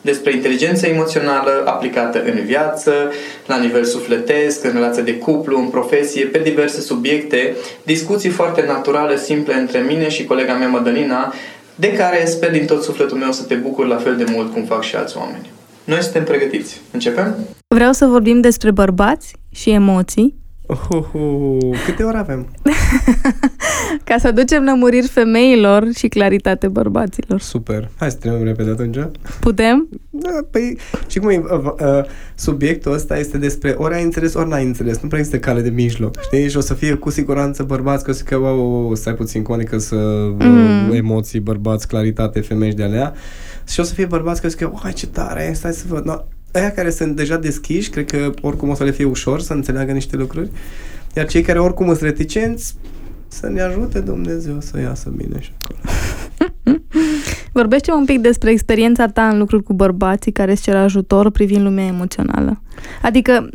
despre 0.00 0.32
inteligența 0.32 0.86
emoțională 0.86 1.62
aplicată 1.64 2.22
în 2.24 2.44
viață, 2.44 2.92
la 3.46 3.58
nivel 3.58 3.84
sufletesc, 3.84 4.64
în 4.64 4.72
relație 4.72 5.02
de 5.02 5.16
cuplu, 5.16 5.58
în 5.58 5.68
profesie, 5.68 6.24
pe 6.24 6.38
diverse 6.38 6.80
subiecte, 6.80 7.56
discuții 7.82 8.30
foarte 8.30 8.64
naturale, 8.66 9.16
simple 9.16 9.54
între 9.54 9.78
mine 9.78 10.08
și 10.08 10.24
colega 10.24 10.54
mea 10.54 10.68
Madalina, 10.68 11.34
de 11.74 11.92
care 11.92 12.24
sper 12.24 12.50
din 12.50 12.66
tot 12.66 12.82
sufletul 12.82 13.16
meu 13.16 13.32
să 13.32 13.42
te 13.42 13.54
bucur 13.54 13.86
la 13.86 13.96
fel 13.96 14.16
de 14.16 14.24
mult 14.32 14.52
cum 14.52 14.64
fac 14.64 14.82
și 14.82 14.96
alți 14.96 15.16
oameni. 15.16 15.50
Noi 15.84 16.02
suntem 16.02 16.24
pregătiți. 16.24 16.80
Începem? 16.90 17.36
Vreau 17.74 17.92
să 17.92 18.06
vorbim 18.06 18.40
despre 18.40 18.70
bărbați 18.70 19.32
și 19.50 19.70
emoții 19.70 20.39
Uhuhu. 20.70 21.58
Câte 21.86 22.02
ore 22.02 22.18
avem? 22.18 22.46
Ca 24.04 24.16
să 24.18 24.26
aducem 24.26 24.64
lămuriri 24.64 25.06
femeilor 25.06 25.88
și 25.96 26.08
claritate 26.08 26.68
bărbaților. 26.68 27.40
Super. 27.40 27.88
Hai 27.98 28.10
să 28.10 28.16
trecem 28.16 28.44
repede 28.44 28.70
atunci. 28.70 28.96
Putem? 29.40 29.88
Da, 30.10 30.38
păi, 30.50 30.78
și 31.06 31.18
cum 31.18 31.28
e, 31.28 31.36
uh, 31.36 31.72
uh, 31.80 32.04
subiectul 32.34 32.92
ăsta 32.92 33.18
este 33.18 33.38
despre 33.38 33.74
ori 33.78 33.94
ai 33.94 34.02
înțeles, 34.02 34.34
ori 34.34 34.48
n-ai 34.48 34.64
înțeles. 34.64 34.98
Nu 35.00 35.08
prea 35.08 35.20
există 35.20 35.38
cale 35.40 35.60
de 35.60 35.70
mijloc. 35.70 36.20
Știi? 36.22 36.48
Și 36.48 36.56
o 36.56 36.60
să 36.60 36.74
fie 36.74 36.94
cu 36.94 37.10
siguranță 37.10 37.62
bărbați, 37.62 38.04
că 38.04 38.10
o 38.10 38.14
să 38.14 38.22
că, 38.22 38.36
wow, 38.36 38.94
stai 38.94 39.14
puțin, 39.14 39.42
conică 39.42 39.78
să 39.78 39.96
mm. 40.38 40.88
uh, 40.88 40.96
emoții, 40.96 41.40
bărbați, 41.40 41.88
claritate, 41.88 42.40
femei 42.40 42.72
de 42.72 42.82
alea. 42.82 43.14
Și 43.68 43.80
o 43.80 43.82
să 43.82 43.94
fie 43.94 44.06
bărbați 44.06 44.40
că 44.40 44.46
o 44.46 44.50
să 44.50 44.56
că, 44.56 44.90
ce 44.94 45.06
tare, 45.06 45.52
stai 45.54 45.72
să 45.72 45.84
văd. 45.88 46.04
No, 46.04 46.14
aia 46.52 46.72
care 46.72 46.90
sunt 46.90 47.16
deja 47.16 47.36
deschiși, 47.36 47.90
cred 47.90 48.10
că 48.10 48.32
oricum 48.42 48.68
o 48.68 48.74
să 48.74 48.84
le 48.84 48.90
fie 48.90 49.04
ușor 49.04 49.40
să 49.40 49.52
înțeleagă 49.52 49.92
niște 49.92 50.16
lucruri, 50.16 50.50
iar 51.16 51.26
cei 51.26 51.42
care 51.42 51.58
oricum 51.58 51.86
sunt 51.86 52.00
reticenți, 52.00 52.76
să 53.28 53.48
ne 53.48 53.60
ajute 53.60 54.00
Dumnezeu 54.00 54.60
să 54.60 54.80
iasă 54.80 55.12
bine 55.16 55.40
și 55.40 55.50
acolo. 55.60 55.78
Vorbește 57.52 57.92
un 57.92 58.04
pic 58.04 58.18
despre 58.18 58.50
experiența 58.50 59.06
ta 59.06 59.28
în 59.28 59.38
lucruri 59.38 59.62
cu 59.62 59.72
bărbații 59.72 60.32
care 60.32 60.50
îți 60.50 60.62
cer 60.62 60.76
ajutor 60.76 61.30
privind 61.30 61.62
lumea 61.62 61.84
emoțională. 61.84 62.62
Adică, 63.02 63.48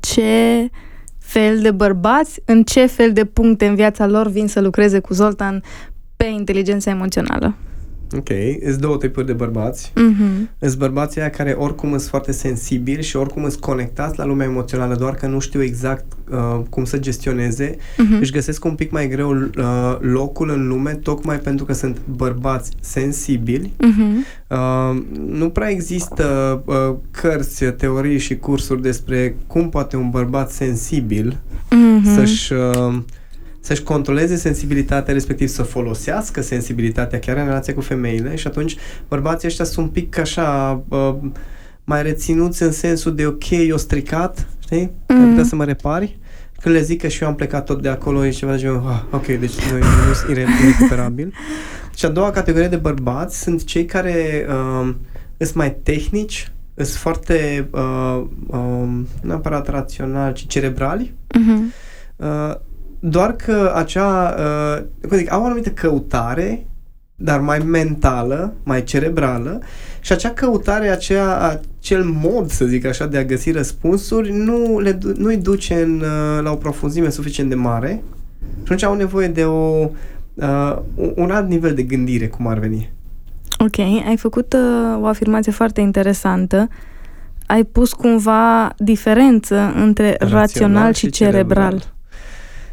ce 0.00 0.68
fel 1.18 1.60
de 1.60 1.70
bărbați, 1.70 2.40
în 2.44 2.62
ce 2.62 2.86
fel 2.86 3.12
de 3.12 3.24
puncte 3.24 3.66
în 3.66 3.74
viața 3.74 4.06
lor 4.06 4.28
vin 4.28 4.46
să 4.46 4.60
lucreze 4.60 4.98
cu 4.98 5.12
Zoltan 5.12 5.62
pe 6.16 6.24
inteligența 6.24 6.90
emoțională? 6.90 7.54
Ok, 8.16 8.28
sunt 8.62 8.76
două 8.80 8.96
tipuri 8.96 9.26
de 9.26 9.32
bărbați. 9.32 9.92
Mm-hmm. 9.92 10.58
Sunt 10.60 10.76
bărbații 10.76 11.20
aia 11.20 11.30
care 11.30 11.50
oricum 11.50 11.88
sunt 11.88 12.02
foarte 12.02 12.32
sensibili 12.32 13.02
și 13.02 13.16
oricum 13.16 13.48
sunt 13.48 13.60
conectați 13.60 14.18
la 14.18 14.24
lumea 14.24 14.46
emoțională, 14.46 14.94
doar 14.94 15.14
că 15.14 15.26
nu 15.26 15.38
știu 15.38 15.62
exact 15.62 16.04
uh, 16.30 16.60
cum 16.70 16.84
să 16.84 16.98
gestioneze. 16.98 17.76
Mm-hmm. 17.76 18.20
Își 18.20 18.32
găsesc 18.32 18.64
un 18.64 18.74
pic 18.74 18.90
mai 18.90 19.08
greu 19.08 19.30
uh, 19.30 19.96
locul 20.00 20.50
în 20.50 20.68
lume, 20.68 20.94
tocmai 20.94 21.38
pentru 21.38 21.64
că 21.64 21.72
sunt 21.72 21.98
bărbați 22.16 22.70
sensibili. 22.80 23.72
Mm-hmm. 23.72 24.46
Uh, 24.48 25.02
nu 25.26 25.48
prea 25.48 25.70
există 25.70 26.62
uh, 26.66 26.94
cărți, 27.10 27.64
teorii 27.64 28.18
și 28.18 28.36
cursuri 28.36 28.82
despre 28.82 29.36
cum 29.46 29.68
poate 29.68 29.96
un 29.96 30.10
bărbat 30.10 30.50
sensibil 30.50 31.36
mm-hmm. 31.36 32.14
să-și... 32.14 32.52
Uh, 32.52 32.98
să-și 33.68 33.82
controleze 33.82 34.36
sensibilitatea, 34.36 35.12
respectiv 35.12 35.48
să 35.48 35.62
folosească 35.62 36.42
sensibilitatea 36.42 37.18
chiar 37.18 37.36
în 37.36 37.44
relație 37.44 37.72
cu 37.72 37.80
femeile 37.80 38.36
și 38.36 38.46
atunci 38.46 38.76
bărbații 39.08 39.48
ăștia 39.48 39.64
sunt 39.64 39.86
un 39.86 39.92
pic 39.92 40.18
așa 40.18 40.82
uh, 40.88 41.14
mai 41.84 42.02
reținuți 42.02 42.62
în 42.62 42.72
sensul 42.72 43.14
de 43.14 43.26
ok, 43.26 43.50
eu 43.50 43.76
stricat, 43.76 44.46
știi? 44.58 44.90
Mm. 45.08 45.20
Ai 45.20 45.28
putea 45.28 45.44
să 45.44 45.54
mă 45.54 45.64
repari? 45.64 46.18
Când 46.60 46.74
le 46.74 46.80
zic 46.80 47.00
că 47.00 47.08
și 47.08 47.22
eu 47.22 47.28
am 47.28 47.34
plecat 47.34 47.64
tot 47.64 47.82
de 47.82 47.88
acolo 47.88 48.26
e 48.26 48.30
ceva 48.30 48.52
de 48.52 48.58
genul, 48.58 48.82
ah, 48.86 49.02
ok, 49.10 49.26
deci 49.26 49.70
noi 49.70 49.80
nu 50.06 50.12
sunt 50.12 50.30
irecuperabil. 50.36 51.32
și 51.96 52.04
a 52.04 52.08
doua 52.08 52.30
categorie 52.30 52.68
de 52.68 52.76
bărbați 52.76 53.42
sunt 53.42 53.64
cei 53.64 53.84
care 53.84 54.46
uh, 54.48 54.94
sunt 55.38 55.54
mai 55.54 55.74
tehnici, 55.82 56.52
sunt 56.74 56.88
foarte 56.88 57.68
uh, 57.70 58.24
uh, 58.46 58.58
nu 58.58 59.06
neapărat 59.22 59.68
raționali, 59.68 60.34
ci 60.34 60.46
cerebrali. 60.46 61.14
Mm-hmm. 61.38 61.86
Uh, 62.16 62.54
doar 63.00 63.32
că 63.32 63.72
acea, 63.74 64.34
uh, 64.38 64.84
cum 65.08 65.16
zic, 65.16 65.32
au 65.32 65.42
o 65.42 65.44
anumită 65.44 65.70
căutare, 65.70 66.66
dar 67.16 67.40
mai 67.40 67.58
mentală, 67.58 68.54
mai 68.62 68.84
cerebrală 68.84 69.60
și 70.00 70.12
acea 70.12 70.30
căutare, 70.30 70.88
acea, 70.88 71.60
acel 71.78 72.04
mod, 72.04 72.50
să 72.50 72.64
zic 72.64 72.86
așa, 72.86 73.06
de 73.06 73.18
a 73.18 73.24
găsi 73.24 73.50
răspunsuri 73.50 74.32
nu 74.32 74.78
le, 74.78 74.98
nu-i 75.16 75.36
duce 75.36 75.74
în, 75.74 76.00
uh, 76.00 76.42
la 76.42 76.50
o 76.50 76.54
profunzime 76.54 77.08
suficient 77.08 77.48
de 77.48 77.54
mare 77.54 78.02
și 78.40 78.60
atunci 78.62 78.82
au 78.82 78.94
nevoie 78.94 79.28
de 79.28 79.44
o, 79.44 79.88
uh, 80.34 80.76
un 81.14 81.30
alt 81.30 81.48
nivel 81.48 81.74
de 81.74 81.82
gândire, 81.82 82.26
cum 82.26 82.46
ar 82.46 82.58
veni. 82.58 82.90
Ok, 83.58 83.78
ai 83.78 84.16
făcut 84.16 84.52
uh, 84.52 85.02
o 85.02 85.06
afirmație 85.06 85.52
foarte 85.52 85.80
interesantă. 85.80 86.68
Ai 87.46 87.64
pus 87.64 87.92
cumva 87.92 88.74
diferență 88.76 89.72
între 89.74 90.16
rațional, 90.18 90.38
rațional 90.38 90.92
și 90.92 91.10
cerebral. 91.10 91.68
cerebral. 91.68 91.96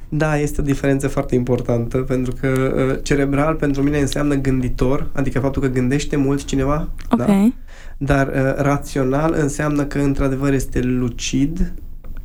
Da, 0.10 0.38
este 0.38 0.62
o 0.62 0.64
diferență 0.64 1.08
foarte 1.08 1.36
importantă, 1.36 1.98
pentru 1.98 2.34
că 2.40 2.48
uh, 2.48 3.00
cerebral 3.04 3.56
pentru 3.56 3.82
mine 3.82 4.00
înseamnă 4.00 4.36
gânditor, 4.36 5.08
adică 5.14 5.40
faptul 5.40 5.62
că 5.62 5.68
gândește 5.68 6.16
mult 6.16 6.44
cineva, 6.44 6.90
okay. 7.10 7.54
da? 7.98 8.14
dar 8.14 8.28
uh, 8.28 8.56
rațional 8.56 9.36
înseamnă 9.38 9.84
că 9.84 10.00
într-adevăr 10.00 10.54
este 10.54 10.82
lucid 10.82 11.74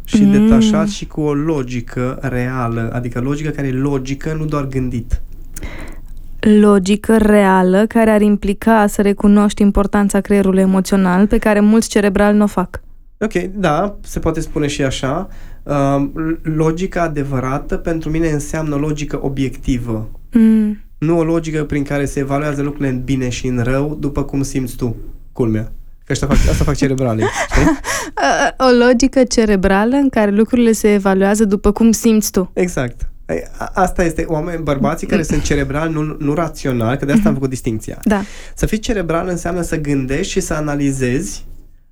și 0.04 0.22
mm. 0.22 0.30
detașat 0.30 0.88
și 0.88 1.06
cu 1.06 1.20
o 1.20 1.34
logică 1.34 2.18
reală, 2.20 2.90
adică 2.92 3.20
logică 3.20 3.50
care 3.50 3.66
e 3.66 3.72
logică, 3.72 4.34
nu 4.38 4.44
doar 4.44 4.66
gândit. 4.66 5.20
Logică 6.40 7.16
reală 7.16 7.86
care 7.86 8.10
ar 8.10 8.20
implica 8.20 8.86
să 8.86 9.02
recunoști 9.02 9.62
importanța 9.62 10.20
creierului 10.20 10.62
emoțional 10.62 11.26
pe 11.26 11.38
care 11.38 11.60
mulți 11.60 11.88
cerebrali 11.88 12.36
nu 12.36 12.42
o 12.42 12.46
fac. 12.46 12.80
Ok, 13.24 13.32
da, 13.54 13.96
se 14.02 14.18
poate 14.18 14.40
spune 14.40 14.66
și 14.66 14.82
așa. 14.82 15.28
Uh, 15.62 16.08
logica 16.42 17.02
adevărată 17.02 17.76
pentru 17.76 18.10
mine 18.10 18.30
înseamnă 18.30 18.76
logică 18.76 19.18
obiectivă. 19.22 20.10
Mm. 20.32 20.78
Nu 20.98 21.18
o 21.18 21.24
logică 21.24 21.64
prin 21.64 21.82
care 21.82 22.04
se 22.04 22.20
evaluează 22.20 22.62
lucrurile 22.62 22.88
în 22.88 23.02
bine 23.04 23.28
și 23.28 23.46
în 23.46 23.62
rău, 23.62 23.96
după 24.00 24.22
cum 24.24 24.42
simți 24.42 24.76
tu, 24.76 24.96
culmea. 25.32 25.72
Că 26.04 26.12
asta 26.12 26.26
fac, 26.26 26.36
asta 26.36 26.64
fac 26.64 26.76
cerebrale, 26.76 27.22
știi? 27.50 27.64
O 28.58 28.86
logică 28.86 29.24
cerebrală 29.24 29.96
în 29.96 30.08
care 30.08 30.30
lucrurile 30.30 30.72
se 30.72 30.92
evaluează 30.92 31.44
după 31.44 31.72
cum 31.72 31.90
simți 31.92 32.30
tu. 32.30 32.50
Exact. 32.54 33.10
Asta 33.72 34.04
este 34.04 34.24
oameni, 34.28 34.62
bărbații 34.62 35.06
care 35.06 35.22
sunt 35.22 35.42
cerebral, 35.42 35.90
nu, 35.90 36.16
nu 36.18 36.34
rațional, 36.34 36.96
că 36.96 37.04
de 37.04 37.12
asta 37.12 37.28
am 37.28 37.34
făcut 37.34 37.48
distinția. 37.48 37.98
Da. 38.02 38.22
Să 38.54 38.66
fii 38.66 38.78
cerebral 38.78 39.28
înseamnă 39.28 39.62
să 39.62 39.80
gândești 39.80 40.32
și 40.32 40.40
să 40.40 40.54
analizezi, 40.54 41.46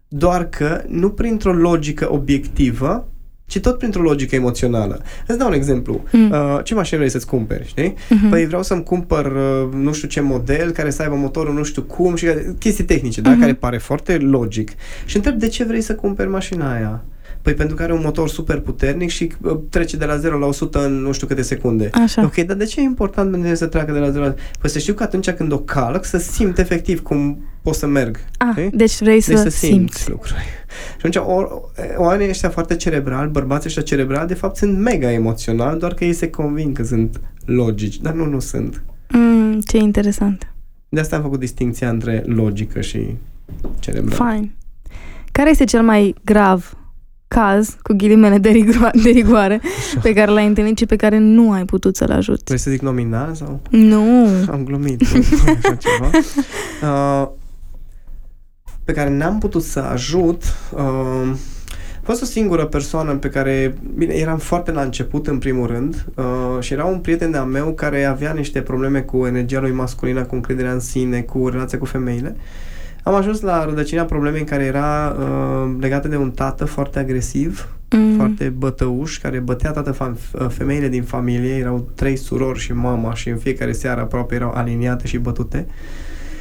doar 0.09 0.49
că 0.49 0.85
nu 0.89 1.11
printr-o 1.11 1.53
logică 1.53 2.13
obiectivă, 2.13 3.09
ci 3.47 3.61
tot 3.61 3.79
printr-o 3.79 4.03
logică 4.03 4.35
emoțională. 4.35 5.03
Îți 5.27 5.39
dau 5.39 5.49
un 5.49 5.55
exemplu. 5.55 6.05
Mm. 6.13 6.31
Uh, 6.31 6.59
ce 6.65 6.75
mașină 6.75 6.99
vrei 6.99 7.11
să-ți 7.11 7.27
cumperi, 7.27 7.67
știi? 7.67 7.93
Mm-hmm. 7.93 8.31
Păi 8.31 8.47
vreau 8.47 8.63
să-mi 8.63 8.83
cumpăr 8.83 9.27
uh, 9.27 9.73
nu 9.75 9.93
știu 9.93 10.09
ce 10.09 10.21
model 10.21 10.71
care 10.71 10.91
să 10.91 11.03
aibă 11.03 11.15
motorul 11.15 11.55
nu 11.55 11.63
știu 11.63 11.83
cum 11.83 12.15
și 12.15 12.27
chestii 12.59 12.85
tehnice, 12.85 13.21
mm-hmm. 13.21 13.25
da? 13.25 13.31
Mhm. 13.31 13.41
Care 13.41 13.55
pare 13.55 13.79
foarte 13.79 14.17
logic. 14.17 14.71
Și 15.05 15.17
întreb 15.17 15.35
de 15.35 15.49
ce 15.49 15.65
vrei 15.65 15.81
să 15.81 15.95
cumperi 15.95 16.29
mașina 16.29 16.73
aia? 16.73 17.05
Păi 17.49 17.57
pentru 17.57 17.77
că 17.77 17.83
are 17.83 17.93
un 17.93 18.01
motor 18.03 18.29
super 18.29 18.61
puternic 18.61 19.11
și 19.11 19.33
uh, 19.43 19.59
trece 19.71 19.97
de 19.97 20.05
la 20.05 20.17
0 20.17 20.39
la 20.39 20.47
100 20.47 20.85
în 20.85 20.93
nu 20.93 21.13
știu 21.13 21.27
câte 21.27 21.43
secunde. 21.43 21.91
Așa. 21.93 22.23
Ok, 22.25 22.35
dar 22.35 22.57
de 22.57 22.65
ce 22.65 22.81
e 22.81 22.83
important 22.83 23.31
pentru 23.31 23.55
să 23.55 23.67
treacă 23.67 23.93
de 23.93 23.99
la 23.99 24.11
0 24.11 24.25
la... 24.25 24.35
Păi 24.61 24.71
să 24.71 24.79
știu 24.79 24.95
că 24.95 25.03
atunci 25.03 25.31
când 25.31 25.53
o 25.53 25.59
calc 25.59 26.05
să 26.05 26.19
simt 26.19 26.59
efectiv 26.59 27.03
cum 27.03 27.39
pot 27.63 27.75
să 27.75 27.87
merg. 27.87 28.19
Ah, 28.39 28.67
deci 28.73 28.99
vrei 28.99 29.21
să, 29.21 29.31
deci 29.31 29.41
să 29.41 29.49
simți. 29.49 29.67
simți 29.67 30.11
lucruri. 30.11 30.41
Și 30.99 31.07
atunci, 31.07 31.17
oamenii 31.97 32.29
ăștia 32.29 32.49
foarte 32.49 32.77
cerebrali, 32.77 33.31
bărbații 33.31 33.67
ăștia 33.67 33.83
cerebrali, 33.83 34.29
de 34.29 34.35
fapt 34.35 34.57
sunt 34.57 34.79
mega 34.79 35.13
emoționali, 35.13 35.79
doar 35.79 35.95
că 35.95 36.05
ei 36.05 36.13
se 36.13 36.31
convin 36.31 36.73
că 36.73 36.85
sunt 36.85 37.21
logici, 37.45 37.99
dar 37.99 38.13
nu, 38.13 38.25
nu 38.25 38.41
sunt. 38.41 38.83
Mm, 39.09 39.61
ce 39.61 39.77
interesant. 39.77 40.53
De 40.89 41.01
asta 41.01 41.17
am 41.17 41.23
făcut 41.23 41.39
distinția 41.39 41.89
între 41.89 42.23
logică 42.27 42.81
și 42.81 43.17
cerebral. 43.79 44.33
Fine. 44.33 44.55
Care 45.33 45.51
este 45.51 45.65
cel 45.65 45.83
mai 45.83 46.15
grav 46.25 46.73
caz, 47.29 47.77
cu 47.83 47.93
ghilimele 47.97 48.39
de, 48.39 48.51
rigo- 48.51 49.03
de 49.03 49.11
rigoare, 49.11 49.61
Așa. 49.63 50.01
pe 50.01 50.13
care 50.13 50.31
l-ai 50.31 50.47
întâlnit 50.47 50.79
și 50.79 50.87
pe 50.87 50.97
care 50.97 51.19
nu 51.19 51.53
ai 51.53 51.65
putut 51.65 51.97
să-l 51.97 52.11
ajut? 52.11 52.45
Vrei 52.45 52.59
să 52.59 52.71
zic 52.71 52.81
nominal 52.81 53.35
sau? 53.35 53.61
Nu. 53.71 54.27
Am 54.51 54.65
glumit. 54.65 55.03
ceva. 55.79 56.11
Uh, 56.83 57.29
pe 58.85 58.93
care 58.93 59.11
n-am 59.11 59.39
putut 59.39 59.63
să 59.63 59.79
ajut 59.79 60.43
uh, 60.75 61.37
a 62.09 62.11
fost 62.11 62.23
o 62.23 62.25
singură 62.25 62.65
persoană 62.65 63.15
pe 63.15 63.29
care, 63.29 63.75
bine, 63.97 64.15
eram 64.15 64.39
foarte 64.39 64.73
la 64.73 64.83
început 64.83 65.27
în 65.27 65.39
primul 65.39 65.67
rând 65.67 66.07
uh, 66.15 66.25
și 66.61 66.73
era 66.73 66.85
un 66.85 66.99
prieten 66.99 67.31
de-a 67.31 67.45
meu 67.45 67.73
care 67.73 68.05
avea 68.05 68.33
niște 68.33 68.61
probleme 68.61 69.01
cu 69.01 69.27
energia 69.27 69.61
lui 69.61 69.71
masculină, 69.71 70.25
cu 70.25 70.35
încrederea 70.35 70.73
în 70.73 70.81
sine, 70.81 71.21
cu 71.21 71.49
relația 71.49 71.79
cu 71.79 71.85
femeile. 71.85 72.37
Am 73.09 73.15
ajuns 73.15 73.41
la 73.41 73.65
rădăcina 73.65 74.05
problemei 74.05 74.41
în 74.41 74.47
care 74.47 74.65
era 74.65 75.17
uh, 75.19 75.77
legată 75.81 76.09
de 76.09 76.17
un 76.17 76.31
tată 76.31 76.65
foarte 76.65 76.99
agresiv, 76.99 77.69
mm. 77.91 78.15
foarte 78.17 78.49
bătăuș, 78.49 79.19
care 79.19 79.39
bătea 79.39 79.71
toate 79.71 79.91
fam- 79.91 80.49
femeile 80.49 80.89
din 80.89 81.03
familie, 81.03 81.55
erau 81.55 81.89
trei 81.95 82.17
surori 82.17 82.59
și 82.59 82.73
mama 82.73 83.15
și 83.15 83.29
în 83.29 83.37
fiecare 83.37 83.73
seară 83.73 84.01
aproape 84.01 84.35
erau 84.35 84.51
aliniate 84.51 85.07
și 85.07 85.19
bătute. 85.19 85.67
Uh, 85.69 85.75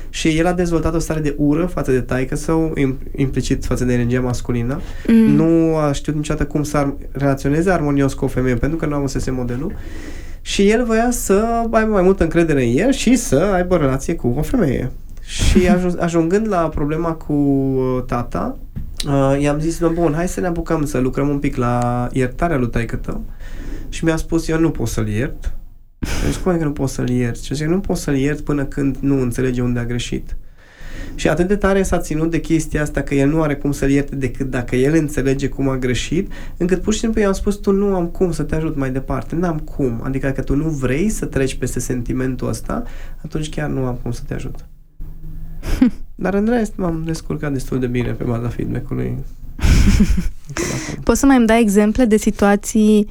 și 0.10 0.38
el 0.38 0.46
a 0.46 0.54
dezvoltat 0.54 0.94
o 0.96 1.00
stare 1.00 1.20
de 1.20 1.36
ură 1.38 1.66
față 1.66 1.92
de 1.92 2.02
taică 2.02 2.36
său, 2.36 2.74
implicit 3.16 3.66
față 3.66 3.86
de 3.86 3.94
energia 3.94 4.22
masculină. 4.22 4.82
Mm. 5.08 5.16
Nu 5.16 5.76
a 5.76 5.92
știut 5.92 6.16
niciodată 6.16 6.46
cum 6.46 6.64
să 6.64 6.94
relaționeze 7.12 7.72
armonios 7.72 8.14
cu 8.14 8.26
o 8.26 8.28
femeie, 8.28 8.56
pentru 8.56 8.78
că 8.78 8.86
nu 8.86 8.96
avusese 8.96 9.32
modelul. 9.32 9.76
Și 10.42 10.70
el 10.70 10.86
voia 10.86 11.12
să 11.12 11.46
aibă 11.72 11.92
mai 11.92 12.02
multă 12.02 12.24
încredere 12.24 12.66
în 12.66 12.78
el 12.78 12.92
și 12.92 13.16
să 13.16 13.36
aibă 13.36 13.74
o 13.74 13.78
relație 13.78 14.16
cu 14.16 14.34
o 14.38 14.42
femeie. 14.42 14.92
Și 15.28 15.68
ajungând 16.00 16.48
la 16.48 16.70
problema 16.70 17.14
cu 17.14 17.34
uh, 17.34 18.04
tata, 18.06 18.58
uh, 19.08 19.42
i-am 19.42 19.60
zis, 19.60 19.80
bun, 19.94 20.14
hai 20.14 20.28
să 20.28 20.40
ne 20.40 20.48
apucăm 20.48 20.86
să 20.86 20.98
lucrăm 20.98 21.30
un 21.30 21.40
pic 21.40 21.56
la 21.56 22.08
iertarea 22.12 22.58
lui 22.58 22.70
taică 22.70 22.96
tău. 22.96 23.24
Și 23.90 24.04
mi-a 24.04 24.16
spus, 24.16 24.48
eu 24.48 24.60
nu 24.60 24.70
pot 24.70 24.88
să-l 24.88 25.08
iert, 25.08 25.54
deci 26.26 26.36
cum 26.36 26.58
că 26.58 26.64
nu 26.64 26.72
poți 26.72 26.94
să-l 26.94 27.10
ierți? 27.10 27.46
Și 27.46 27.56
zic, 27.56 27.68
nu 27.68 27.80
poți 27.80 28.02
să-l 28.02 28.16
ierți 28.16 28.44
până 28.44 28.66
când 28.66 28.98
nu 29.00 29.22
înțelege 29.22 29.62
unde 29.62 29.80
a 29.80 29.86
greșit. 29.86 30.36
Și 31.16 31.30
atât 31.30 31.48
de 31.48 31.56
tare 31.56 31.84
s-a 31.84 32.00
ținut 32.00 32.32
de 32.32 32.40
chestia 32.40 32.82
asta 32.82 33.02
că 33.02 33.16
el 33.16 33.30
nu 33.30 33.42
are 33.42 33.56
cum 33.56 33.72
să-l 33.72 33.90
ierte 33.90 34.16
decât 34.16 34.50
dacă 34.50 34.76
el 34.76 34.94
înțelege 34.94 35.50
cum 35.50 35.70
a 35.70 35.78
greșit, 35.78 36.32
încât 36.58 36.82
pur 36.82 36.94
și 36.94 37.00
simplu 37.00 37.22
i-am 37.22 37.34
spus, 37.34 37.56
tu 37.56 37.72
nu 37.72 37.96
am 37.96 38.08
cum 38.08 38.32
să 38.32 38.44
te 38.44 38.56
ajut 38.56 38.76
mai 38.76 38.92
departe, 38.92 39.36
n-am 39.36 39.58
cum. 39.58 40.02
Adică 40.04 40.28
dacă 40.28 40.42
tu 40.42 40.56
nu 40.56 40.70
vrei 40.70 41.10
să 41.10 41.26
treci 41.26 41.56
peste 41.56 41.80
sentimentul 41.80 42.48
ăsta, 42.48 42.84
atunci 43.24 43.50
chiar 43.50 43.70
nu 43.70 43.86
am 43.86 44.00
cum 44.02 44.12
să 44.12 44.22
te 44.28 44.34
ajut. 44.34 44.66
Dar 46.16 46.34
în 46.34 46.46
rest 46.46 46.74
m-am 46.76 47.04
descurcat 47.06 47.52
destul 47.52 47.80
de 47.80 47.88
bine 47.88 48.12
pe 48.12 48.24
baza 48.24 48.48
feedback-ului. 48.48 49.18
Poți 51.04 51.20
să 51.20 51.26
mai 51.26 51.38
îmi 51.38 51.48
dai 51.48 51.62
exemple 51.62 52.06
de 52.06 52.18
situații 52.18 53.08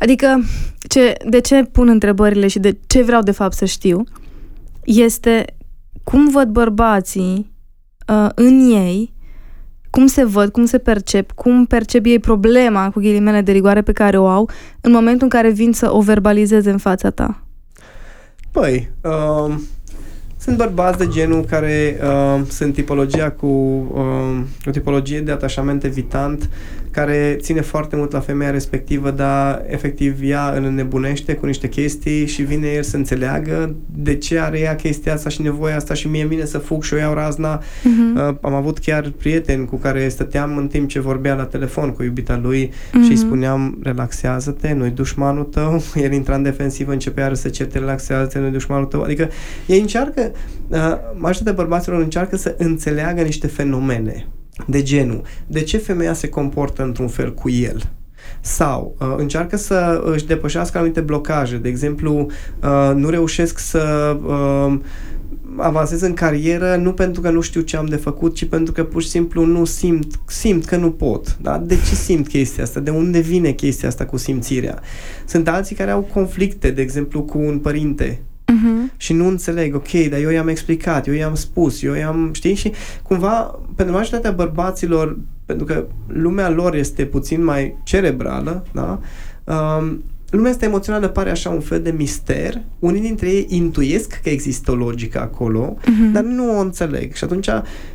Adică, 0.00 0.42
ce, 0.88 1.14
de 1.28 1.40
ce 1.40 1.64
pun 1.64 1.88
întrebările 1.88 2.46
și 2.46 2.58
de 2.58 2.78
ce 2.86 3.02
vreau 3.02 3.22
de 3.22 3.30
fapt 3.30 3.54
să 3.54 3.64
știu, 3.64 4.04
este 4.84 5.44
cum 6.04 6.28
văd 6.28 6.48
bărbații 6.48 7.52
uh, 8.08 8.28
în 8.34 8.58
ei, 8.70 9.14
cum 9.90 10.06
se 10.06 10.24
văd, 10.24 10.50
cum 10.50 10.64
se 10.64 10.78
percep, 10.78 11.32
cum 11.32 11.66
percep 11.66 12.04
ei 12.04 12.18
problema 12.18 12.90
cu 12.90 13.00
ghilimele 13.00 13.40
de 13.40 13.52
rigoare 13.52 13.82
pe 13.82 13.92
care 13.92 14.18
o 14.18 14.26
au 14.26 14.50
în 14.80 14.92
momentul 14.92 15.22
în 15.22 15.28
care 15.28 15.50
vin 15.50 15.72
să 15.72 15.92
o 15.92 16.00
verbalizeze 16.00 16.70
în 16.70 16.78
fața 16.78 17.10
ta. 17.10 17.44
Păi, 18.50 18.90
uh, 19.02 19.54
sunt 20.40 20.56
bărbați 20.56 20.98
de 20.98 21.06
genul 21.08 21.44
care 21.44 22.00
uh, 22.02 22.40
sunt 22.48 22.74
tipologia 22.74 23.30
cu 23.30 23.46
uh, 23.46 24.40
o 24.66 24.70
tipologie 24.70 25.20
de 25.20 25.30
atașament 25.30 25.84
evitant 25.84 26.48
care 26.90 27.36
ține 27.40 27.60
foarte 27.60 27.96
mult 27.96 28.12
la 28.12 28.20
femeia 28.20 28.50
respectivă, 28.50 29.10
dar 29.10 29.64
efectiv 29.66 30.18
ea 30.22 30.52
îl 30.56 30.70
nebunește 30.70 31.34
cu 31.34 31.46
niște 31.46 31.68
chestii 31.68 32.26
și 32.26 32.42
vine 32.42 32.68
el 32.68 32.82
să 32.82 32.96
înțeleagă 32.96 33.74
de 33.94 34.14
ce 34.14 34.38
are 34.38 34.58
ea 34.58 34.76
chestia 34.76 35.12
asta 35.12 35.28
și 35.28 35.42
nevoia 35.42 35.76
asta 35.76 35.94
și 35.94 36.08
mie 36.08 36.26
vine 36.26 36.44
să 36.44 36.58
fug 36.58 36.82
și 36.82 36.94
o 36.94 36.96
iau 36.96 37.14
razna. 37.14 37.62
Uh-huh. 37.62 38.28
Uh, 38.28 38.34
am 38.40 38.54
avut 38.54 38.78
chiar 38.78 39.12
prieteni 39.18 39.66
cu 39.66 39.76
care 39.76 40.08
stăteam 40.08 40.56
în 40.56 40.66
timp 40.66 40.88
ce 40.88 41.00
vorbea 41.00 41.34
la 41.34 41.44
telefon 41.44 41.90
cu 41.90 42.02
iubita 42.02 42.40
lui 42.42 42.66
uh-huh. 42.66 43.04
și 43.04 43.10
îi 43.10 43.16
spuneam 43.16 43.78
relaxează-te, 43.82 44.72
nu-i 44.72 44.90
dușmanul 44.90 45.44
tău. 45.44 45.82
El 46.04 46.12
intra 46.12 46.34
în 46.34 46.42
defensivă, 46.42 46.92
începea 46.92 47.34
să 47.34 47.48
certe 47.48 47.78
relaxează-te, 47.78 48.38
nu-i 48.38 48.50
dușmanul 48.50 48.86
tău. 48.86 49.02
Adică 49.02 49.28
ei 49.66 49.80
încearcă, 49.80 50.29
uh, 50.68 50.78
majoritatea 51.14 51.52
bărbaților 51.52 52.00
încearcă 52.00 52.36
să 52.36 52.54
înțeleagă 52.58 53.22
niște 53.22 53.46
fenomene 53.46 54.26
de 54.66 54.82
genul, 54.82 55.22
de 55.46 55.60
ce 55.60 55.78
femeia 55.78 56.12
se 56.12 56.28
comportă 56.28 56.82
într-un 56.82 57.08
fel 57.08 57.34
cu 57.34 57.50
el? 57.50 57.90
Sau 58.40 58.96
uh, 59.00 59.14
încearcă 59.16 59.56
să 59.56 60.02
își 60.04 60.26
depășească 60.26 60.78
anumite 60.78 61.00
blocaje. 61.00 61.56
De 61.56 61.68
exemplu, 61.68 62.26
uh, 62.62 62.92
nu 62.94 63.08
reușesc 63.08 63.58
să 63.58 64.16
uh, 64.24 64.78
avansez 65.56 66.00
în 66.00 66.14
carieră 66.14 66.76
nu 66.76 66.92
pentru 66.92 67.20
că 67.20 67.30
nu 67.30 67.40
știu 67.40 67.60
ce 67.60 67.76
am 67.76 67.86
de 67.86 67.96
făcut, 67.96 68.34
ci 68.34 68.44
pentru 68.44 68.72
că 68.72 68.84
pur 68.84 69.02
și 69.02 69.08
simplu 69.08 69.44
nu 69.44 69.64
simt, 69.64 70.20
simt 70.26 70.64
că 70.64 70.76
nu 70.76 70.90
pot. 70.90 71.38
Da? 71.40 71.58
De 71.58 71.74
ce 71.74 71.94
simt 71.94 72.28
chestia 72.28 72.62
asta? 72.62 72.80
De 72.80 72.90
unde 72.90 73.18
vine 73.18 73.50
chestia 73.50 73.88
asta 73.88 74.06
cu 74.06 74.16
simțirea? 74.16 74.80
Sunt 75.26 75.48
alții 75.48 75.76
care 75.76 75.90
au 75.90 76.08
conflicte, 76.12 76.70
de 76.70 76.82
exemplu, 76.82 77.22
cu 77.22 77.38
un 77.38 77.58
părinte 77.58 78.22
uh-huh. 78.50 78.96
și 78.96 79.12
nu 79.12 79.26
înțeleg, 79.26 79.74
ok, 79.74 79.90
dar 79.90 80.20
eu 80.20 80.30
i-am 80.30 80.48
explicat, 80.48 81.06
eu 81.06 81.14
i-am 81.14 81.34
spus, 81.34 81.82
eu 81.82 81.94
i-am, 81.94 82.30
știi, 82.32 82.54
și 82.54 82.72
cumva, 83.02 83.58
pentru 83.76 83.94
majoritatea 83.94 84.30
bărbaților, 84.30 85.18
pentru 85.46 85.64
că 85.64 85.86
lumea 86.06 86.50
lor 86.50 86.74
este 86.74 87.04
puțin 87.04 87.44
mai 87.44 87.76
cerebrală, 87.82 88.66
da, 88.72 89.00
um, 89.44 90.02
lumea 90.30 90.50
asta 90.50 90.64
emoțională 90.64 91.08
pare 91.08 91.30
așa 91.30 91.50
un 91.50 91.60
fel 91.60 91.82
de 91.82 91.90
mister. 91.90 92.60
Unii 92.78 93.00
dintre 93.00 93.28
ei 93.28 93.46
intuiesc 93.48 94.20
că 94.22 94.28
există 94.28 94.70
o 94.70 94.74
logică 94.74 95.20
acolo, 95.20 95.76
uh-huh. 95.80 96.12
dar 96.12 96.22
nu 96.22 96.56
o 96.56 96.60
înțeleg. 96.60 97.14
Și 97.14 97.24
atunci 97.24 97.48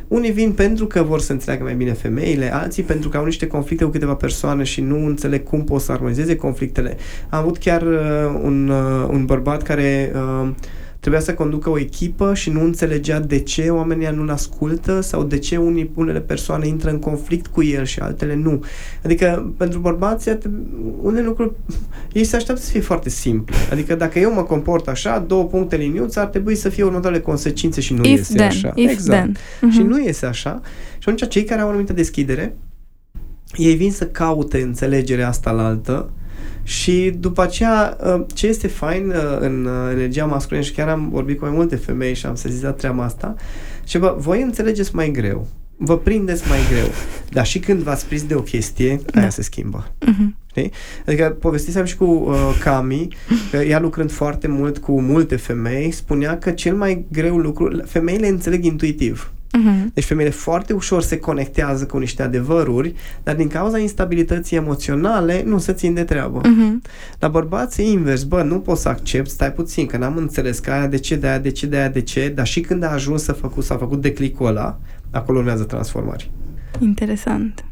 unii 0.08 0.30
vin 0.30 0.52
pentru 0.52 0.86
că 0.86 1.02
vor 1.02 1.20
să 1.20 1.32
înțeleagă 1.32 1.64
mai 1.64 1.74
bine 1.74 1.92
femeile, 1.92 2.54
alții 2.54 2.82
pentru 2.82 3.08
că 3.08 3.16
au 3.16 3.24
niște 3.24 3.46
conflicte 3.46 3.84
cu 3.84 3.90
câteva 3.90 4.14
persoane 4.14 4.62
și 4.62 4.80
nu 4.80 5.06
înțeleg 5.06 5.42
cum 5.42 5.64
pot 5.64 5.80
să 5.80 5.92
armonizeze 5.92 6.36
conflictele. 6.36 6.96
Am 7.28 7.38
avut 7.38 7.58
chiar 7.58 7.82
uh, 7.82 8.40
un, 8.42 8.68
uh, 8.68 9.08
un 9.10 9.24
bărbat 9.24 9.62
care 9.62 10.12
uh, 10.14 10.48
trebuia 11.06 11.24
să 11.24 11.34
conducă 11.34 11.70
o 11.70 11.78
echipă 11.78 12.34
și 12.34 12.50
nu 12.50 12.62
înțelegea 12.62 13.20
de 13.20 13.38
ce 13.38 13.68
oamenii 13.70 14.08
nu-l 14.14 14.30
ascultă 14.30 15.00
sau 15.00 15.22
de 15.22 15.38
ce 15.38 15.56
unii, 15.56 15.90
unele 15.94 16.20
persoane 16.20 16.66
intră 16.66 16.90
în 16.90 16.98
conflict 16.98 17.46
cu 17.46 17.62
el 17.62 17.84
și 17.84 18.00
altele 18.00 18.34
nu. 18.34 18.64
Adică, 19.04 19.54
pentru 19.56 19.78
bărbați, 19.78 20.30
unele 21.02 21.24
lucruri, 21.24 21.52
ei 22.12 22.24
se 22.24 22.36
așteaptă 22.36 22.62
să 22.62 22.70
fie 22.70 22.80
foarte 22.80 23.08
simple. 23.08 23.56
Adică, 23.72 23.94
dacă 23.94 24.18
eu 24.18 24.32
mă 24.32 24.42
comport 24.42 24.88
așa, 24.88 25.18
două 25.18 25.44
puncte 25.44 25.76
liniuțe, 25.76 26.20
ar 26.20 26.26
trebui 26.26 26.54
să 26.54 26.68
fie 26.68 26.82
următoarele 26.84 27.22
consecințe 27.22 27.80
și 27.80 27.94
nu 27.94 28.04
if 28.04 28.10
iese 28.10 28.34
then, 28.34 28.46
așa. 28.46 28.72
If 28.74 28.90
exact. 28.90 29.22
Then. 29.22 29.36
Uh-huh. 29.36 29.74
Și 29.74 29.82
nu 29.82 30.02
iese 30.02 30.26
așa. 30.26 30.60
Și 30.98 31.08
atunci, 31.08 31.28
cei 31.28 31.44
care 31.44 31.60
au 31.60 31.66
o 31.66 31.70
anumită 31.70 31.92
deschidere, 31.92 32.56
ei 33.56 33.74
vin 33.74 33.90
să 33.90 34.06
caute 34.06 34.62
înțelegerea 34.62 35.28
asta 35.28 35.50
la 35.50 35.66
altă, 35.66 36.10
și 36.62 37.16
după 37.18 37.42
aceea, 37.42 37.96
uh, 38.04 38.24
ce 38.34 38.46
este 38.46 38.66
fain 38.66 39.08
uh, 39.08 39.38
în 39.40 39.64
uh, 39.64 39.90
energia 39.92 40.24
masculină, 40.24 40.64
și 40.64 40.72
chiar 40.72 40.88
am 40.88 41.08
vorbit 41.10 41.38
cu 41.38 41.44
mai 41.44 41.54
multe 41.54 41.76
femei 41.76 42.14
și 42.14 42.26
am 42.26 42.34
sezizat 42.34 42.76
treaba 42.76 43.04
asta, 43.04 43.34
și 43.84 43.98
bă, 43.98 44.16
voi 44.18 44.42
înțelegeți 44.42 44.94
mai 44.94 45.10
greu, 45.10 45.46
vă 45.76 45.98
prindeți 45.98 46.48
mai 46.48 46.58
greu, 46.70 46.88
dar 47.30 47.46
și 47.46 47.58
când 47.58 47.82
v-ați 47.82 48.06
prins 48.06 48.22
de 48.22 48.34
o 48.34 48.40
chestie, 48.40 49.00
da. 49.12 49.20
aia 49.20 49.30
se 49.30 49.42
schimbă. 49.42 49.86
Uh-huh. 49.86 50.44
Știi? 50.46 50.70
Adică 51.06 51.36
povestisem 51.40 51.84
și 51.84 51.96
cu 51.96 52.04
uh, 52.04 52.58
Cami, 52.62 53.08
că 53.50 53.56
ea 53.56 53.80
lucrând 53.80 54.10
foarte 54.10 54.48
mult 54.48 54.78
cu 54.78 55.00
multe 55.00 55.36
femei, 55.36 55.90
spunea 55.90 56.38
că 56.38 56.50
cel 56.50 56.74
mai 56.74 57.04
greu 57.12 57.36
lucru, 57.36 57.82
femeile 57.84 58.28
înțeleg 58.28 58.64
intuitiv. 58.64 59.32
Uh-huh. 59.46 59.92
Deci 59.94 60.04
femeile 60.04 60.30
foarte 60.30 60.72
ușor 60.72 61.02
se 61.02 61.18
conectează 61.18 61.86
cu 61.86 61.98
niște 61.98 62.22
adevăruri, 62.22 62.94
dar 63.22 63.34
din 63.34 63.48
cauza 63.48 63.78
instabilității 63.78 64.56
emoționale 64.56 65.42
nu 65.46 65.58
se 65.58 65.72
țin 65.72 65.94
de 65.94 66.04
treabă. 66.04 66.40
Uh-huh. 66.40 66.90
La 67.18 67.28
bărbați 67.28 67.80
e 67.80 67.90
invers, 67.90 68.22
bă, 68.22 68.42
nu 68.42 68.58
pot 68.60 68.78
să 68.78 68.88
accept, 68.88 69.30
stai 69.30 69.52
puțin, 69.52 69.86
că 69.86 69.96
n-am 69.96 70.16
înțeles 70.16 70.58
că 70.58 70.70
aia 70.70 70.86
de 70.86 70.98
ce, 70.98 71.16
de 71.16 71.26
aia 71.26 71.38
de 71.38 71.50
ce, 71.50 71.66
de 71.66 71.76
aia 71.76 71.88
de 71.88 72.00
ce, 72.00 72.32
dar 72.34 72.46
și 72.46 72.60
când 72.60 72.82
a 72.82 72.92
ajuns 72.92 73.22
să 73.22 73.32
făcut, 73.32 73.64
s-a 73.64 73.76
făcut 73.76 74.00
declicul 74.00 74.46
ăla, 74.46 74.78
acolo 75.10 75.38
urmează 75.38 75.64
transformări. 75.64 76.30
Interesant. 76.78 77.64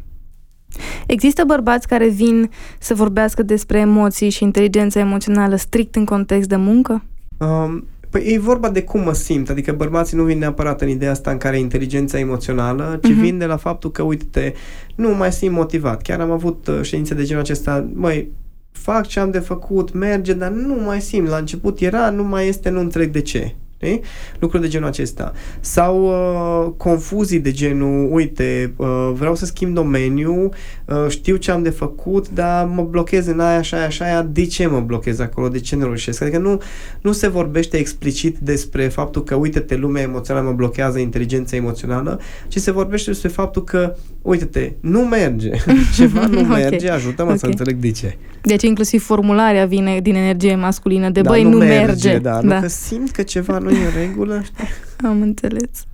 Există 1.07 1.45
bărbați 1.47 1.89
care 1.89 2.09
vin 2.09 2.51
să 2.79 2.95
vorbească 2.95 3.43
despre 3.43 3.79
emoții 3.79 4.31
și 4.31 4.43
inteligența 4.43 5.01
emoțională 5.01 5.57
strict 5.57 5.95
în 5.95 6.05
context 6.05 6.49
de 6.49 6.57
muncă? 6.57 7.05
Um, 7.39 7.87
Păi 8.15 8.33
e 8.33 8.39
vorba 8.39 8.71
de 8.71 8.83
cum 8.83 9.01
mă 9.01 9.13
simt, 9.13 9.51
adică 9.51 9.73
bărbații 9.73 10.17
nu 10.17 10.25
vin 10.25 10.39
neapărat 10.39 10.81
în 10.81 10.89
ideea 10.89 11.11
asta 11.11 11.31
în 11.31 11.37
care 11.37 11.59
inteligența 11.59 12.19
emoțională, 12.19 13.01
ci 13.03 13.11
uh-huh. 13.11 13.21
vin 13.21 13.39
de 13.39 13.45
la 13.45 13.57
faptul 13.57 13.91
că, 13.91 14.03
uite-te, 14.03 14.53
nu 14.95 15.15
mai 15.15 15.33
simt 15.33 15.55
motivat. 15.55 16.03
Chiar 16.03 16.21
am 16.21 16.31
avut 16.31 16.67
uh, 16.67 16.83
ședințe 16.83 17.15
de 17.15 17.25
genul 17.25 17.43
acesta, 17.43 17.89
măi, 17.93 18.29
fac 18.73 19.07
ce 19.07 19.21
am 19.21 19.31
de 19.31 19.39
făcut, 19.39 19.93
merge, 19.93 20.33
dar 20.33 20.51
nu 20.51 20.75
mai 20.75 21.01
simt. 21.01 21.29
La 21.29 21.37
început 21.37 21.81
era, 21.81 22.11
nu 22.11 22.25
mai 22.25 22.49
este, 22.49 22.71
nu 22.71 22.81
întreg 22.81 23.11
de 23.11 23.21
ce. 23.21 23.55
Știi? 23.85 24.01
Lucruri 24.39 24.63
de 24.63 24.69
genul 24.69 24.89
acesta. 24.89 25.33
Sau 25.61 26.05
uh, 26.05 26.73
confuzii 26.77 27.41
de 27.41 27.51
genul, 27.51 28.09
uite, 28.13 28.75
uh, 28.77 29.11
vreau 29.15 29.35
să 29.35 29.47
schimb 29.47 29.75
domeniu, 29.75 30.49
uh, 30.85 31.07
știu 31.09 31.37
ce 31.37 31.51
am 31.51 31.63
de 31.63 31.71
făcut, 31.71 32.29
dar 32.29 32.65
mă 32.67 32.83
blochez 32.83 33.27
în 33.27 33.41
aia, 33.41 33.59
așa, 33.59 33.77
așa, 33.77 34.05
aia, 34.05 34.23
de 34.23 34.47
ce 34.47 34.67
mă 34.67 34.81
blochez 34.81 35.19
acolo, 35.19 35.49
de 35.49 35.61
ce 35.61 35.77
nu 35.77 35.85
reușesc? 35.85 36.23
Adică 36.23 36.39
nu, 36.39 36.61
nu 37.01 37.13
se 37.13 37.29
vorbește 37.29 37.77
explicit 37.77 38.39
despre 38.39 38.89
faptul 38.89 39.23
că, 39.23 39.35
uite-te, 39.35 39.77
lumea 39.77 40.03
emoțională 40.03 40.47
mă 40.47 40.53
blochează 40.53 40.99
inteligența 40.99 41.57
emoțională, 41.57 42.21
ci 42.49 42.59
se 42.59 42.71
vorbește 42.71 43.11
despre 43.11 43.29
faptul 43.29 43.65
că, 43.65 43.97
uite-te, 44.23 44.73
nu 44.81 45.01
merge, 45.01 45.51
ceva 45.97 46.27
nu 46.27 46.41
okay. 46.41 46.61
merge, 46.61 46.91
ajută-mă 46.91 47.29
okay. 47.29 47.39
să 47.39 47.47
înțeleg 47.47 47.77
de 47.77 47.91
ce. 47.91 48.17
Deci 48.43 48.63
inclusiv 48.63 49.05
formularea 49.05 49.67
vine 49.67 50.01
din 50.03 50.15
energie 50.15 50.57
masculină, 50.57 51.11
de 51.11 51.21
da, 51.21 51.31
băi, 51.31 51.43
nu, 51.43 51.49
nu 51.49 51.57
merge. 51.57 52.09
merge. 52.09 52.19
Da, 52.19 52.41
da. 52.43 52.55
Nu 52.55 52.61
că 52.61 52.69
simt 52.69 53.11
că 53.11 53.23
ceva 53.23 53.59
nu 53.59 53.71
e 53.75 53.85
în 53.85 54.07
regulă, 54.07 54.41
știi? 54.43 54.65
Am 55.05 55.23
înțeles. 55.23 55.87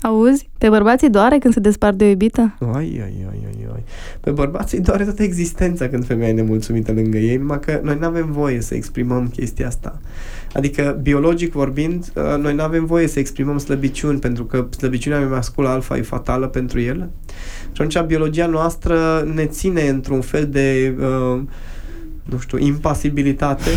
Auzi? 0.00 0.48
Pe 0.58 0.68
bărbații 0.68 1.10
doare 1.10 1.38
când 1.38 1.54
se 1.54 1.60
despart 1.60 1.96
de 1.96 2.04
o 2.04 2.08
iubită? 2.08 2.56
Ai, 2.60 2.70
ai, 2.74 3.26
ai, 3.30 3.46
ai, 3.46 3.66
ai. 3.74 3.84
Pe 4.20 4.30
bărbații 4.30 4.80
doare 4.80 5.04
toată 5.04 5.22
existența 5.22 5.88
când 5.88 6.06
femeia 6.06 6.28
e 6.28 6.32
nemulțumită 6.32 6.92
lângă 6.92 7.18
ei, 7.18 7.36
numai 7.36 7.60
că 7.60 7.80
noi 7.82 7.96
nu 8.00 8.06
avem 8.06 8.32
voie 8.32 8.60
să 8.60 8.74
exprimăm 8.74 9.28
chestia 9.28 9.66
asta. 9.66 10.00
Adică, 10.52 10.98
biologic 11.02 11.52
vorbind, 11.52 12.12
uh, 12.14 12.38
noi 12.38 12.54
nu 12.54 12.62
avem 12.62 12.84
voie 12.84 13.06
să 13.06 13.18
exprimăm 13.18 13.58
slăbiciuni, 13.58 14.18
pentru 14.18 14.44
că 14.44 14.66
slăbiciunea 14.76 15.20
masculă 15.20 15.68
alfa 15.68 15.96
e 15.96 16.02
fatală 16.02 16.46
pentru 16.46 16.80
el. 16.80 17.10
Și 17.62 17.82
atunci, 17.82 18.00
biologia 18.00 18.46
noastră 18.46 19.28
ne 19.34 19.46
ține 19.46 19.88
într-un 19.88 20.20
fel 20.20 20.46
de, 20.46 20.94
uh, 20.98 21.40
nu 22.22 22.38
știu, 22.38 22.58
impasibilitate, 22.58 23.70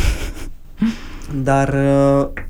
dar 1.43 1.73
uh, 1.73 2.27
Uh, 2.35 2.41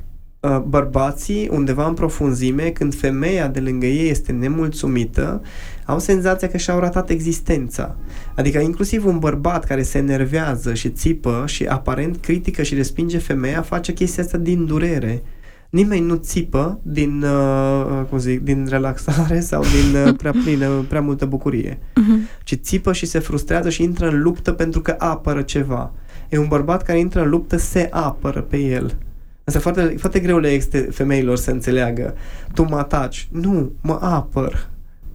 bărbații, 0.66 1.48
undeva 1.52 1.86
în 1.86 1.94
profunzime, 1.94 2.62
când 2.62 2.94
femeia 2.94 3.48
de 3.48 3.60
lângă 3.60 3.86
ei 3.86 4.10
este 4.10 4.32
nemulțumită, 4.32 5.42
au 5.84 5.98
senzația 5.98 6.48
că 6.48 6.56
și-au 6.56 6.78
ratat 6.78 7.10
existența. 7.10 7.96
Adică 8.34 8.58
inclusiv 8.58 9.06
un 9.06 9.18
bărbat 9.18 9.64
care 9.64 9.82
se 9.82 9.98
enervează 9.98 10.74
și 10.74 10.90
țipă 10.90 11.42
și 11.46 11.64
aparent 11.64 12.16
critică 12.16 12.62
și 12.62 12.74
respinge 12.74 13.18
femeia, 13.18 13.62
face 13.62 13.92
chestia 13.92 14.22
asta 14.22 14.38
din 14.38 14.66
durere. 14.66 15.22
Nimeni 15.70 16.06
nu 16.06 16.14
țipă 16.14 16.80
din, 16.82 17.22
uh, 17.22 18.02
cum 18.08 18.18
zic, 18.18 18.40
din 18.40 18.66
relaxare 18.68 19.40
sau 19.40 19.62
din 19.62 20.00
uh, 20.06 20.14
prea 20.16 20.32
plină, 20.44 20.84
prea 20.88 21.00
multă 21.00 21.26
bucurie. 21.26 21.78
Uh-huh. 21.78 22.42
Ci 22.44 22.54
țipă 22.54 22.92
și 22.92 23.06
se 23.06 23.18
frustrează 23.18 23.70
și 23.70 23.82
intră 23.82 24.08
în 24.08 24.22
luptă 24.22 24.52
pentru 24.52 24.80
că 24.80 24.94
apără 24.98 25.42
ceva. 25.42 25.92
E 26.28 26.38
un 26.38 26.46
bărbat 26.48 26.82
care 26.82 26.98
intră 26.98 27.22
în 27.22 27.28
luptă, 27.28 27.56
se 27.56 27.88
apără 27.90 28.40
pe 28.40 28.56
el. 28.56 28.96
Asta 29.46 29.60
foarte, 29.60 29.94
foarte 29.98 30.20
greu 30.20 30.38
le 30.38 30.48
este 30.48 30.78
femeilor 30.78 31.36
să 31.36 31.50
înțeleagă. 31.50 32.14
Tu 32.54 32.62
mă 32.62 32.76
ataci. 32.76 33.28
Nu, 33.32 33.72
mă 33.80 33.98
apăr. 34.00 34.68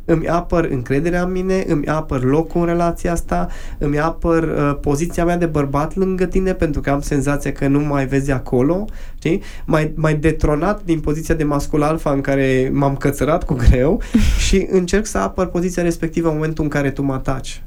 Îmi 0.06 0.28
apăr 0.28 0.64
încrederea 0.66 1.24
în 1.24 1.32
mine, 1.32 1.64
îmi 1.68 1.88
apăr 1.88 2.24
locul 2.24 2.62
în 2.62 2.68
relația 2.68 3.12
asta, 3.12 3.48
îmi 3.78 4.00
apăr 4.00 4.44
uh, 4.44 4.78
poziția 4.82 5.26
mea 5.26 5.38
de 5.38 5.46
bărbat 5.46 5.96
lângă 5.96 6.26
tine 6.26 6.54
pentru 6.54 6.82
că 6.82 6.90
am 6.90 7.02
senzația 7.02 7.52
că 7.52 7.68
nu 7.68 7.80
mai 7.80 8.06
vezi 8.06 8.32
acolo, 8.32 8.86
știi? 9.18 9.42
Mai, 9.66 9.94
mai 9.96 10.16
detronat 10.16 10.84
din 10.84 11.00
poziția 11.00 11.36
de 11.36 11.44
mascul 11.44 11.84
alfa 11.84 12.12
în 12.12 12.22
care 12.22 12.72
m-am 12.74 12.96
cățărat 12.96 13.44
cu 13.44 13.54
greu 13.54 14.02
și 14.48 14.68
încerc 14.70 15.06
să 15.06 15.18
apăr 15.18 15.48
poziția 15.48 15.84
respectivă 15.84 16.28
în 16.28 16.34
momentul 16.34 16.64
în 16.64 16.70
care 16.70 16.92
tu 16.92 17.02
mă 17.02 17.14
ataci. 17.14 17.64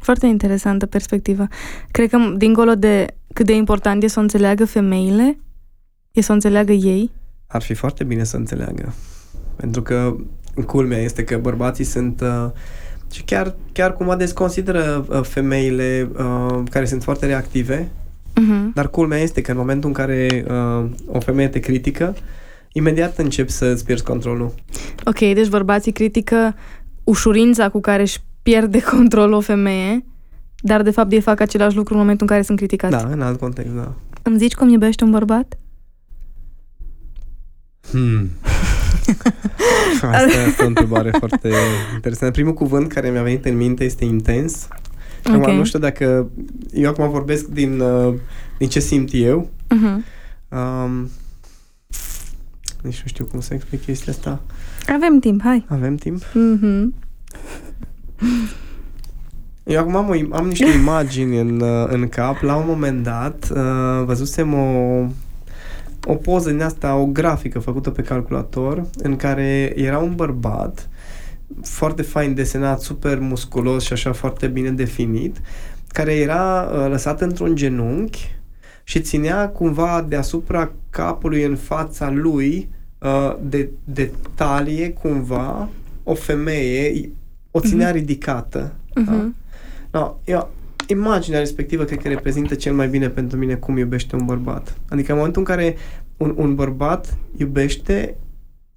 Foarte 0.00 0.26
interesantă 0.26 0.86
perspectivă. 0.86 1.46
Cred 1.90 2.10
că, 2.10 2.18
dincolo 2.36 2.74
de 2.74 3.06
cât 3.32 3.46
de 3.46 3.54
important 3.54 4.02
e 4.02 4.06
să 4.06 4.18
o 4.18 4.22
înțeleagă 4.22 4.64
femeile, 4.64 5.38
E 6.12 6.20
să 6.20 6.30
o 6.30 6.34
înțeleagă 6.34 6.72
ei? 6.72 7.10
Ar 7.46 7.62
fi 7.62 7.74
foarte 7.74 8.04
bine 8.04 8.24
să 8.24 8.36
înțeleagă. 8.36 8.94
Pentru 9.56 9.82
că 9.82 10.16
culmea 10.66 10.98
este 10.98 11.24
că 11.24 11.38
bărbații 11.38 11.84
sunt 11.84 12.20
uh, 12.20 12.50
și 13.12 13.22
chiar, 13.22 13.54
chiar 13.72 13.94
cum 13.94 14.10
ades 14.10 14.32
consideră 14.32 15.06
uh, 15.08 15.20
femeile 15.22 16.10
uh, 16.18 16.62
care 16.70 16.84
sunt 16.84 17.02
foarte 17.02 17.26
reactive, 17.26 17.88
uh-huh. 17.88 18.72
dar 18.74 18.88
culmea 18.88 19.18
este 19.18 19.40
că 19.40 19.50
în 19.50 19.56
momentul 19.56 19.88
în 19.88 19.94
care 19.94 20.44
uh, 20.48 20.90
o 21.06 21.20
femeie 21.20 21.48
te 21.48 21.60
critică, 21.60 22.16
imediat 22.72 23.18
începi 23.18 23.50
să 23.50 23.64
îți 23.64 23.84
pierzi 23.84 24.04
controlul. 24.04 24.54
Ok, 25.04 25.18
deci 25.18 25.48
bărbații 25.48 25.92
critică 25.92 26.54
ușurința 27.04 27.68
cu 27.68 27.80
care 27.80 28.02
își 28.02 28.18
pierde 28.42 28.82
controlul 28.96 29.32
o 29.32 29.40
femeie, 29.40 30.04
dar 30.60 30.82
de 30.82 30.90
fapt 30.90 31.12
ei 31.12 31.20
fac 31.20 31.40
același 31.40 31.76
lucru 31.76 31.94
în 31.94 32.00
momentul 32.00 32.26
în 32.26 32.32
care 32.32 32.46
sunt 32.46 32.58
criticați. 32.58 32.92
Da, 32.92 33.08
în 33.12 33.20
alt 33.20 33.38
context, 33.38 33.74
da. 33.74 33.94
Îmi 34.22 34.38
zici 34.38 34.54
cum 34.54 34.68
iubești 34.68 35.02
un 35.02 35.10
bărbat? 35.10 35.58
Hmm. 37.90 38.30
Asta 40.02 40.42
este 40.46 40.62
o 40.62 40.66
întrebare 40.66 41.10
foarte 41.18 41.50
interesantă. 41.94 42.34
Primul 42.34 42.54
cuvânt 42.54 42.92
care 42.92 43.10
mi-a 43.10 43.22
venit 43.22 43.44
în 43.44 43.56
minte 43.56 43.84
este 43.84 44.04
intens. 44.04 44.68
Okay. 45.26 45.40
Acum, 45.40 45.54
nu 45.54 45.64
știu 45.64 45.78
dacă... 45.78 46.30
Eu 46.72 46.88
acum 46.88 47.10
vorbesc 47.10 47.46
din, 47.46 47.80
uh, 47.80 48.14
din 48.58 48.68
ce 48.68 48.80
simt 48.80 49.08
eu. 49.12 49.50
Uh-huh. 49.74 50.04
Um, 50.48 51.10
nici 52.82 53.00
nu 53.02 53.06
știu 53.06 53.24
cum 53.24 53.40
să 53.40 53.54
explic 53.54 53.84
chestia 53.84 54.12
asta. 54.12 54.42
Avem 54.94 55.18
timp, 55.18 55.42
hai. 55.42 55.64
Avem 55.68 55.96
timp? 55.96 56.22
Uh-huh. 56.22 57.06
Eu 59.64 59.78
acum 59.78 59.96
am, 59.96 60.08
o, 60.08 60.36
am 60.36 60.46
niște 60.46 60.70
imagini 60.80 61.38
în, 61.38 61.60
uh, 61.60 61.86
în 61.88 62.08
cap. 62.08 62.40
La 62.40 62.56
un 62.56 62.64
moment 62.66 63.02
dat 63.02 63.48
uh, 63.54 64.04
văzusem 64.04 64.54
o, 64.54 65.06
o 66.04 66.14
poză 66.14 66.50
din 66.50 66.62
asta, 66.62 66.96
o 66.96 67.06
grafică 67.06 67.58
făcută 67.58 67.90
pe 67.90 68.02
calculator, 68.02 68.86
în 69.02 69.16
care 69.16 69.72
era 69.76 69.98
un 69.98 70.14
bărbat 70.14 70.88
foarte 71.62 72.02
fain 72.02 72.34
desenat, 72.34 72.80
super 72.80 73.18
musculos 73.18 73.84
și 73.84 73.92
așa 73.92 74.12
foarte 74.12 74.46
bine 74.46 74.70
definit, 74.70 75.40
care 75.88 76.14
era 76.14 76.62
uh, 76.62 76.90
lăsat 76.90 77.20
într-un 77.20 77.54
genunchi 77.56 78.36
și 78.84 79.00
ținea 79.00 79.48
cumva 79.48 80.04
deasupra 80.08 80.72
capului 80.90 81.42
în 81.42 81.56
fața 81.56 82.10
lui 82.10 82.68
uh, 82.98 83.36
de, 83.42 83.70
de 83.84 84.12
talie 84.34 84.90
cumva 84.92 85.68
o 86.02 86.14
femeie, 86.14 87.10
o 87.50 87.60
ținea 87.60 87.90
uh-huh. 87.90 87.94
ridicată. 87.94 88.72
Uh-huh. 88.72 89.04
Da? 89.04 89.12
Mhm. 89.12 89.34
No, 89.90 90.14
eu 90.24 90.50
imaginea 90.90 91.38
respectivă 91.38 91.84
cred 91.84 91.98
că 91.98 92.08
reprezintă 92.08 92.54
cel 92.54 92.74
mai 92.74 92.88
bine 92.88 93.08
pentru 93.08 93.38
mine 93.38 93.54
cum 93.54 93.76
iubește 93.76 94.16
un 94.16 94.24
bărbat. 94.24 94.78
Adică 94.88 95.10
în 95.10 95.16
momentul 95.16 95.40
în 95.40 95.54
care 95.54 95.76
un, 96.16 96.34
un 96.36 96.54
bărbat 96.54 97.18
iubește, 97.36 98.16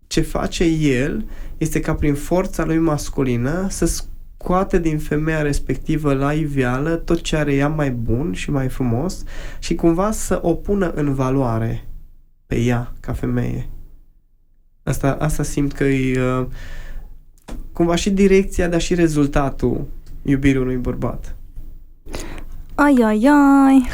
ce 0.08 0.22
face 0.22 0.64
el 0.64 1.26
este 1.58 1.80
ca 1.80 1.96
prin 1.96 2.14
forța 2.14 2.66
lui 2.66 2.78
masculină 2.78 3.68
să 3.70 3.86
scoate 3.86 4.80
din 4.80 4.98
femeia 4.98 5.42
respectivă 5.42 6.14
la 6.14 6.34
iveală 6.34 6.96
tot 6.96 7.22
ce 7.22 7.36
are 7.36 7.54
ea 7.54 7.68
mai 7.68 7.92
bun 7.92 8.34
și 8.34 8.52
mai 8.52 8.70
frumos 8.70 9.24
și 9.60 9.76
cumva 9.76 10.12
să 10.12 10.40
o 10.42 10.54
pună 10.54 10.92
în 10.92 11.14
valoare 11.14 11.88
pe 12.46 12.60
ea 12.60 12.94
ca 13.00 13.14
femeie. 13.14 13.70
Asta, 14.84 15.12
asta 15.20 15.44
simt 15.44 15.74
că 15.74 15.84
e 15.84 16.22
uh, 16.22 16.48
cumva 17.72 17.96
și 17.96 18.10
direcția, 18.10 18.68
dar 18.68 18.82
și 18.82 18.96
rezultatul 18.96 19.88
iubirii 20.24 20.62
unui 20.62 20.76
bărbat. 20.76 21.36
Ai, 22.84 22.96
ai, 23.04 23.28
ai. 23.66 23.90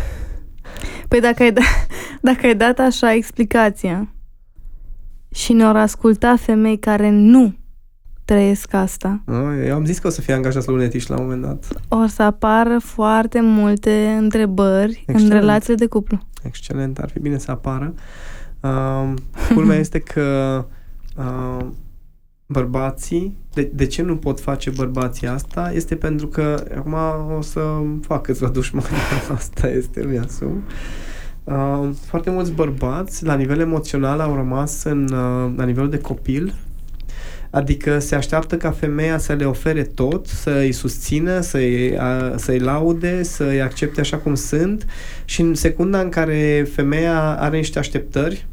Păi 1.07 1.19
dacă 1.19 1.43
ai, 1.43 1.51
da, 1.51 1.61
dacă 2.31 2.45
ai 2.45 2.55
dat 2.55 2.79
așa 2.79 3.13
explicația 3.13 4.13
și 5.31 5.53
ne-au 5.53 5.75
asculta 5.75 6.35
femei 6.35 6.77
care 6.77 7.09
nu 7.09 7.55
trăiesc 8.25 8.73
asta. 8.73 9.23
Eu 9.65 9.75
am 9.75 9.85
zis 9.85 9.99
că 9.99 10.07
o 10.07 10.09
să 10.09 10.21
fie 10.21 10.33
angajați 10.33 10.67
la 10.67 10.73
lunetiști 10.73 11.09
la 11.09 11.17
un 11.17 11.23
moment 11.23 11.41
dat. 11.41 11.67
O 11.87 12.07
să 12.07 12.23
apară 12.23 12.79
foarte 12.79 13.41
multe 13.41 14.15
întrebări 14.19 15.03
Excelent. 15.07 15.31
în 15.31 15.39
relațiile 15.39 15.75
de 15.75 15.85
cuplu. 15.85 16.19
Excelent, 16.43 16.97
ar 16.97 17.09
fi 17.09 17.19
bine 17.19 17.37
să 17.37 17.51
apară. 17.51 17.93
Uh, 18.61 19.13
culmea 19.53 19.77
este 19.85 19.99
că 19.99 20.65
uh, 21.17 21.65
bărbații, 22.47 23.37
de, 23.53 23.71
de 23.73 23.85
ce 23.85 24.01
nu 24.01 24.17
pot 24.17 24.39
face 24.39 24.69
bărbații 24.69 25.27
asta? 25.27 25.71
Este 25.73 25.95
pentru 25.95 26.27
că, 26.27 26.63
acum 26.77 26.95
o 27.37 27.41
să 27.41 27.61
fac 28.01 28.21
câțiva 28.21 28.47
dușmani, 28.47 28.87
asta 29.37 29.69
este, 29.69 30.05
mi 30.09 30.17
asum. 30.17 30.63
Uh, 31.43 31.89
foarte 32.05 32.29
mulți 32.29 32.51
bărbați, 32.51 33.25
la 33.25 33.35
nivel 33.35 33.59
emoțional, 33.59 34.19
au 34.19 34.35
rămas 34.35 34.83
în, 34.83 35.03
uh, 35.03 35.53
la 35.55 35.63
nivel 35.63 35.89
de 35.89 35.97
copil, 35.97 36.53
Adică 37.49 37.99
se 37.99 38.15
așteaptă 38.15 38.57
ca 38.57 38.71
femeia 38.71 39.17
să 39.17 39.33
le 39.33 39.45
ofere 39.45 39.83
tot, 39.83 40.25
să 40.25 40.49
îi 40.49 40.71
susțină, 40.71 41.39
să-i, 41.39 41.97
să-i 42.35 42.59
laude, 42.59 43.23
să-i 43.23 43.61
accepte 43.61 43.99
așa 43.99 44.17
cum 44.17 44.35
sunt 44.35 44.85
și 45.25 45.41
în 45.41 45.53
secunda 45.53 45.99
în 45.99 46.09
care 46.09 46.67
femeia 46.73 47.39
are 47.39 47.57
niște 47.57 47.79
așteptări, 47.79 48.47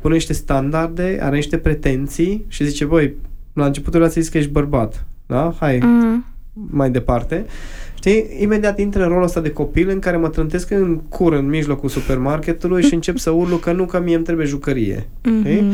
pune 0.00 0.14
niște 0.14 0.32
standarde, 0.32 1.18
are 1.20 1.36
niște 1.36 1.58
pretenții 1.58 2.44
și 2.48 2.64
zice, 2.64 2.84
băi, 2.84 3.14
la 3.52 3.66
începutul 3.66 3.98
relației 3.98 4.22
zici 4.22 4.32
că 4.32 4.38
ești 4.38 4.50
bărbat, 4.50 5.06
da? 5.26 5.54
Hai, 5.58 5.78
mm. 5.78 6.24
mai 6.52 6.90
departe. 6.90 7.46
Știi, 7.94 8.26
imediat 8.38 8.78
intră 8.78 9.02
în 9.02 9.08
rolul 9.08 9.24
ăsta 9.24 9.40
de 9.40 9.50
copil 9.50 9.88
în 9.88 9.98
care 9.98 10.16
mă 10.16 10.28
trântesc 10.28 10.70
în 10.70 11.00
cur 11.08 11.32
în 11.32 11.48
mijlocul 11.48 11.88
supermarketului 11.88 12.82
și 12.82 12.94
încep 12.94 13.16
să 13.16 13.30
urlu 13.30 13.56
că 13.56 13.72
nu, 13.72 13.86
că 13.86 14.00
mie 14.00 14.14
îmi 14.14 14.24
trebuie 14.24 14.46
jucărie. 14.46 15.08
Mm-hmm. 15.28 15.72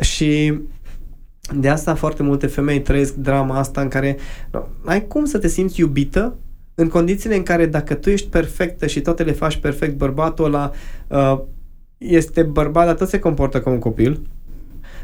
Și 0.00 0.58
de 1.56 1.68
asta 1.68 1.94
foarte 1.94 2.22
multe 2.22 2.46
femei 2.46 2.80
trăiesc 2.80 3.14
drama 3.14 3.58
asta 3.58 3.80
în 3.80 3.88
care 3.88 4.16
no, 4.52 4.60
ai 4.84 5.06
cum 5.06 5.24
să 5.24 5.38
te 5.38 5.48
simți 5.48 5.80
iubită 5.80 6.36
în 6.74 6.88
condițiile 6.88 7.36
în 7.36 7.42
care 7.42 7.66
dacă 7.66 7.94
tu 7.94 8.10
ești 8.10 8.28
perfectă 8.28 8.86
și 8.86 9.00
toate 9.00 9.22
le 9.22 9.32
faci 9.32 9.56
perfect, 9.56 9.96
bărbatul 9.96 10.44
ăla 10.44 10.70
uh, 11.08 11.40
este 11.98 12.42
bărbat, 12.42 12.86
dar 12.86 12.94
tot 12.94 13.08
se 13.08 13.18
comportă 13.18 13.60
ca 13.60 13.70
un 13.70 13.78
copil. 13.78 14.20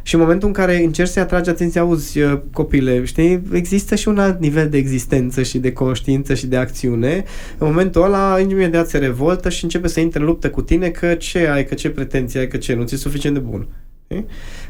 Și 0.06 0.14
în 0.14 0.20
momentul 0.20 0.48
în 0.48 0.54
care 0.54 0.82
încerci 0.82 1.08
să-i 1.08 1.22
atragi 1.22 1.50
atenția, 1.50 1.80
auzi, 1.80 2.20
uh, 2.20 2.38
copile, 2.52 3.04
știi, 3.04 3.42
există 3.52 3.94
și 3.94 4.08
un 4.08 4.18
alt 4.18 4.40
nivel 4.40 4.68
de 4.68 4.76
existență 4.76 5.42
și 5.42 5.58
de 5.58 5.72
conștiință 5.72 6.34
și 6.34 6.46
de 6.46 6.56
acțiune. 6.56 7.24
În 7.58 7.66
momentul 7.66 8.02
ăla, 8.02 8.40
imediat 8.40 8.88
se 8.88 8.98
revoltă 8.98 9.48
și 9.48 9.64
începe 9.64 9.88
să 9.88 10.00
intre 10.00 10.20
în 10.20 10.26
luptă 10.26 10.50
cu 10.50 10.62
tine 10.62 10.88
că 10.88 11.14
ce 11.14 11.48
ai, 11.48 11.64
că 11.64 11.74
ce 11.74 11.90
pretenții 11.90 12.38
ai, 12.38 12.48
că 12.48 12.56
ce, 12.56 12.74
nu 12.74 12.84
ți-e 12.84 12.96
suficient 12.96 13.34
de 13.36 13.40
bun. 13.40 13.66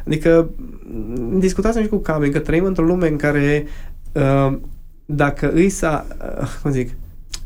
Adică, 0.07 0.51
discutați 1.39 1.81
și 1.81 1.87
cu 1.87 1.97
Cami 1.97 2.31
că 2.31 2.39
trăim 2.39 2.65
într-o 2.65 2.85
lume 2.85 3.09
în 3.09 3.17
care 3.17 3.67
uh, 4.13 4.59
dacă 5.07 5.53
îi 5.53 5.69
să, 5.69 6.05
uh, 6.41 6.49
cum 6.63 6.71
zic, 6.71 6.91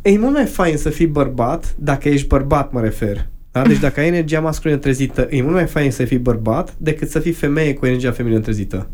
e 0.03 0.19
mult 0.19 0.33
mai 0.33 0.47
fain 0.47 0.77
să 0.77 0.91
fii 0.91 1.07
bărbat, 1.07 1.75
dacă 1.79 2.09
ești 2.09 2.27
bărbat, 2.27 2.73
mă 2.73 2.81
refer. 2.81 3.27
Da? 3.53 3.63
Deci 3.63 3.79
dacă 3.79 4.01
ai 4.01 4.07
energia 4.07 4.41
masculină 4.41 4.79
trezită, 4.79 5.27
e 5.31 5.43
mult 5.43 5.55
mai 5.55 5.67
fain 5.67 5.91
să 5.91 6.05
fii 6.05 6.19
bărbat 6.19 6.75
decât 6.79 7.11
să 7.11 7.19
fii 7.19 7.33
femeie 7.33 7.75
cu 7.75 7.87
energia 7.87 8.13
feminină 8.13 8.41
trezită. 8.41 8.89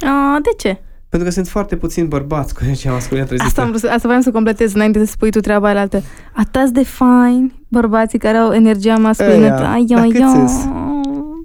A, 0.00 0.38
de 0.42 0.50
ce? 0.56 0.78
Pentru 1.08 1.28
că 1.28 1.34
sunt 1.34 1.48
foarte 1.48 1.76
puțini 1.76 2.06
bărbați 2.06 2.54
cu 2.54 2.60
energia 2.62 2.92
masculină 2.92 3.26
trezită. 3.26 3.48
Asta, 3.48 3.62
am 3.62 3.68
vrut, 3.68 3.82
asta 3.82 4.08
vreau 4.08 4.20
să 4.20 4.30
completez 4.30 4.74
înainte 4.74 4.98
să 4.98 5.04
spui 5.04 5.30
tu 5.30 5.40
treaba 5.40 5.68
aia 5.68 5.80
altă. 5.80 6.02
Atați 6.32 6.72
de 6.72 6.84
fain 6.84 7.52
bărbații 7.68 8.18
care 8.18 8.36
au 8.36 8.52
energia 8.52 8.96
masculină. 8.96 9.58
Ai, 9.58 9.86
ai, 9.90 10.00
ai, 10.00 10.12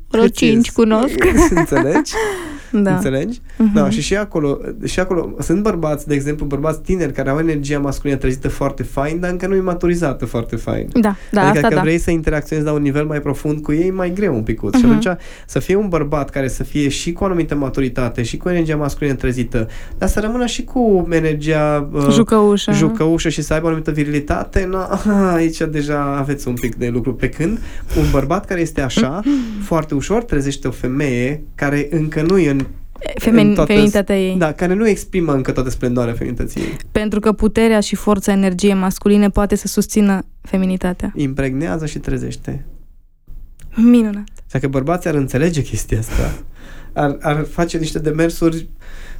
vreo 0.07 0.27
cinci 0.27 0.71
cunosc. 0.71 1.23
Înțelegi? 1.49 2.13
Da. 2.71 2.95
Înțelegi? 2.95 3.39
Uh-huh. 3.39 3.73
Da, 3.73 3.89
și 3.89 4.01
și 4.01 4.15
acolo, 4.15 4.59
și 4.85 4.99
acolo 4.99 5.35
sunt 5.39 5.61
bărbați, 5.61 6.07
de 6.07 6.13
exemplu, 6.13 6.45
bărbați 6.45 6.81
tineri 6.81 7.13
care 7.13 7.29
au 7.29 7.39
energia 7.39 7.79
masculină 7.79 8.17
trezită 8.17 8.49
foarte 8.49 8.83
fain, 8.83 9.19
dar 9.19 9.29
încă 9.31 9.47
nu 9.47 9.55
e 9.55 9.59
maturizată 9.59 10.25
foarte 10.25 10.55
fain. 10.55 10.87
Da, 10.93 11.15
da, 11.31 11.41
adică 11.41 11.47
asta 11.47 11.61
dacă 11.61 11.75
da. 11.75 11.81
vrei 11.81 11.97
să 11.97 12.11
interacționezi 12.11 12.67
la 12.67 12.73
un 12.73 12.81
nivel 12.81 13.05
mai 13.05 13.19
profund 13.19 13.61
cu 13.61 13.71
ei, 13.71 13.91
mai 13.91 14.13
greu 14.13 14.35
un 14.35 14.43
pic. 14.43 14.59
Uh-huh. 14.59 14.77
Și 14.77 14.85
mhm. 14.85 14.95
atunci 14.95 15.17
să 15.45 15.59
fie 15.59 15.75
un 15.75 15.87
bărbat 15.87 16.29
care 16.29 16.47
să 16.47 16.63
fie 16.63 16.87
și 16.87 17.11
cu 17.11 17.23
o 17.23 17.25
anumită 17.25 17.55
maturitate, 17.55 18.23
și 18.23 18.37
cu 18.37 18.49
energia 18.49 18.75
masculină 18.75 19.15
trezită, 19.15 19.67
dar 19.97 20.09
să 20.09 20.19
rămână 20.19 20.45
și 20.45 20.63
cu 20.63 21.07
energia 21.11 21.89
uh, 21.91 22.07
jucăușă. 22.11 22.71
jucăușă 22.71 23.29
și 23.29 23.41
să 23.41 23.53
aibă 23.53 23.65
o 23.65 23.67
anumită 23.67 23.91
virilitate, 23.91 24.67
na, 24.71 24.99
aici 25.35 25.61
deja 25.71 26.15
aveți 26.17 26.47
un 26.47 26.53
pic 26.53 26.75
de 26.75 26.87
lucru. 26.87 27.13
Pe 27.13 27.29
când 27.29 27.59
un 27.97 28.05
bărbat 28.11 28.45
care 28.45 28.61
este 28.61 28.81
așa, 28.81 29.21
foarte 29.69 29.93
ușor 29.93 30.23
trezește 30.23 30.67
o 30.67 30.71
femeie 30.71 31.43
care 31.55 31.87
încă 31.91 32.21
nu 32.21 32.37
e 32.37 32.49
în 32.49 32.58
Femin, 33.15 33.53
toate, 33.53 33.73
feminitatea 33.73 34.19
ei. 34.19 34.35
Da, 34.37 34.51
care 34.51 34.73
nu 34.73 34.87
exprimă 34.87 35.33
încă 35.33 35.51
toată 35.51 35.69
splendoarea 35.69 36.13
feminității 36.13 36.61
ei. 36.61 36.77
Pentru 36.91 37.19
că 37.19 37.31
puterea 37.31 37.79
și 37.79 37.95
forța 37.95 38.31
energiei 38.31 38.73
masculine 38.73 39.29
poate 39.29 39.55
să 39.55 39.67
susțină 39.67 40.21
feminitatea. 40.41 41.11
Impregnează 41.15 41.85
și 41.85 41.99
trezește. 41.99 42.65
Minunat. 43.75 44.27
Dacă 44.51 44.67
bărbații 44.67 45.09
ar 45.09 45.15
înțelege 45.15 45.61
chestia 45.61 45.99
asta, 45.99 46.43
ar, 46.93 47.17
ar 47.21 47.45
face 47.49 47.77
niște 47.77 47.99
demersuri 47.99 48.69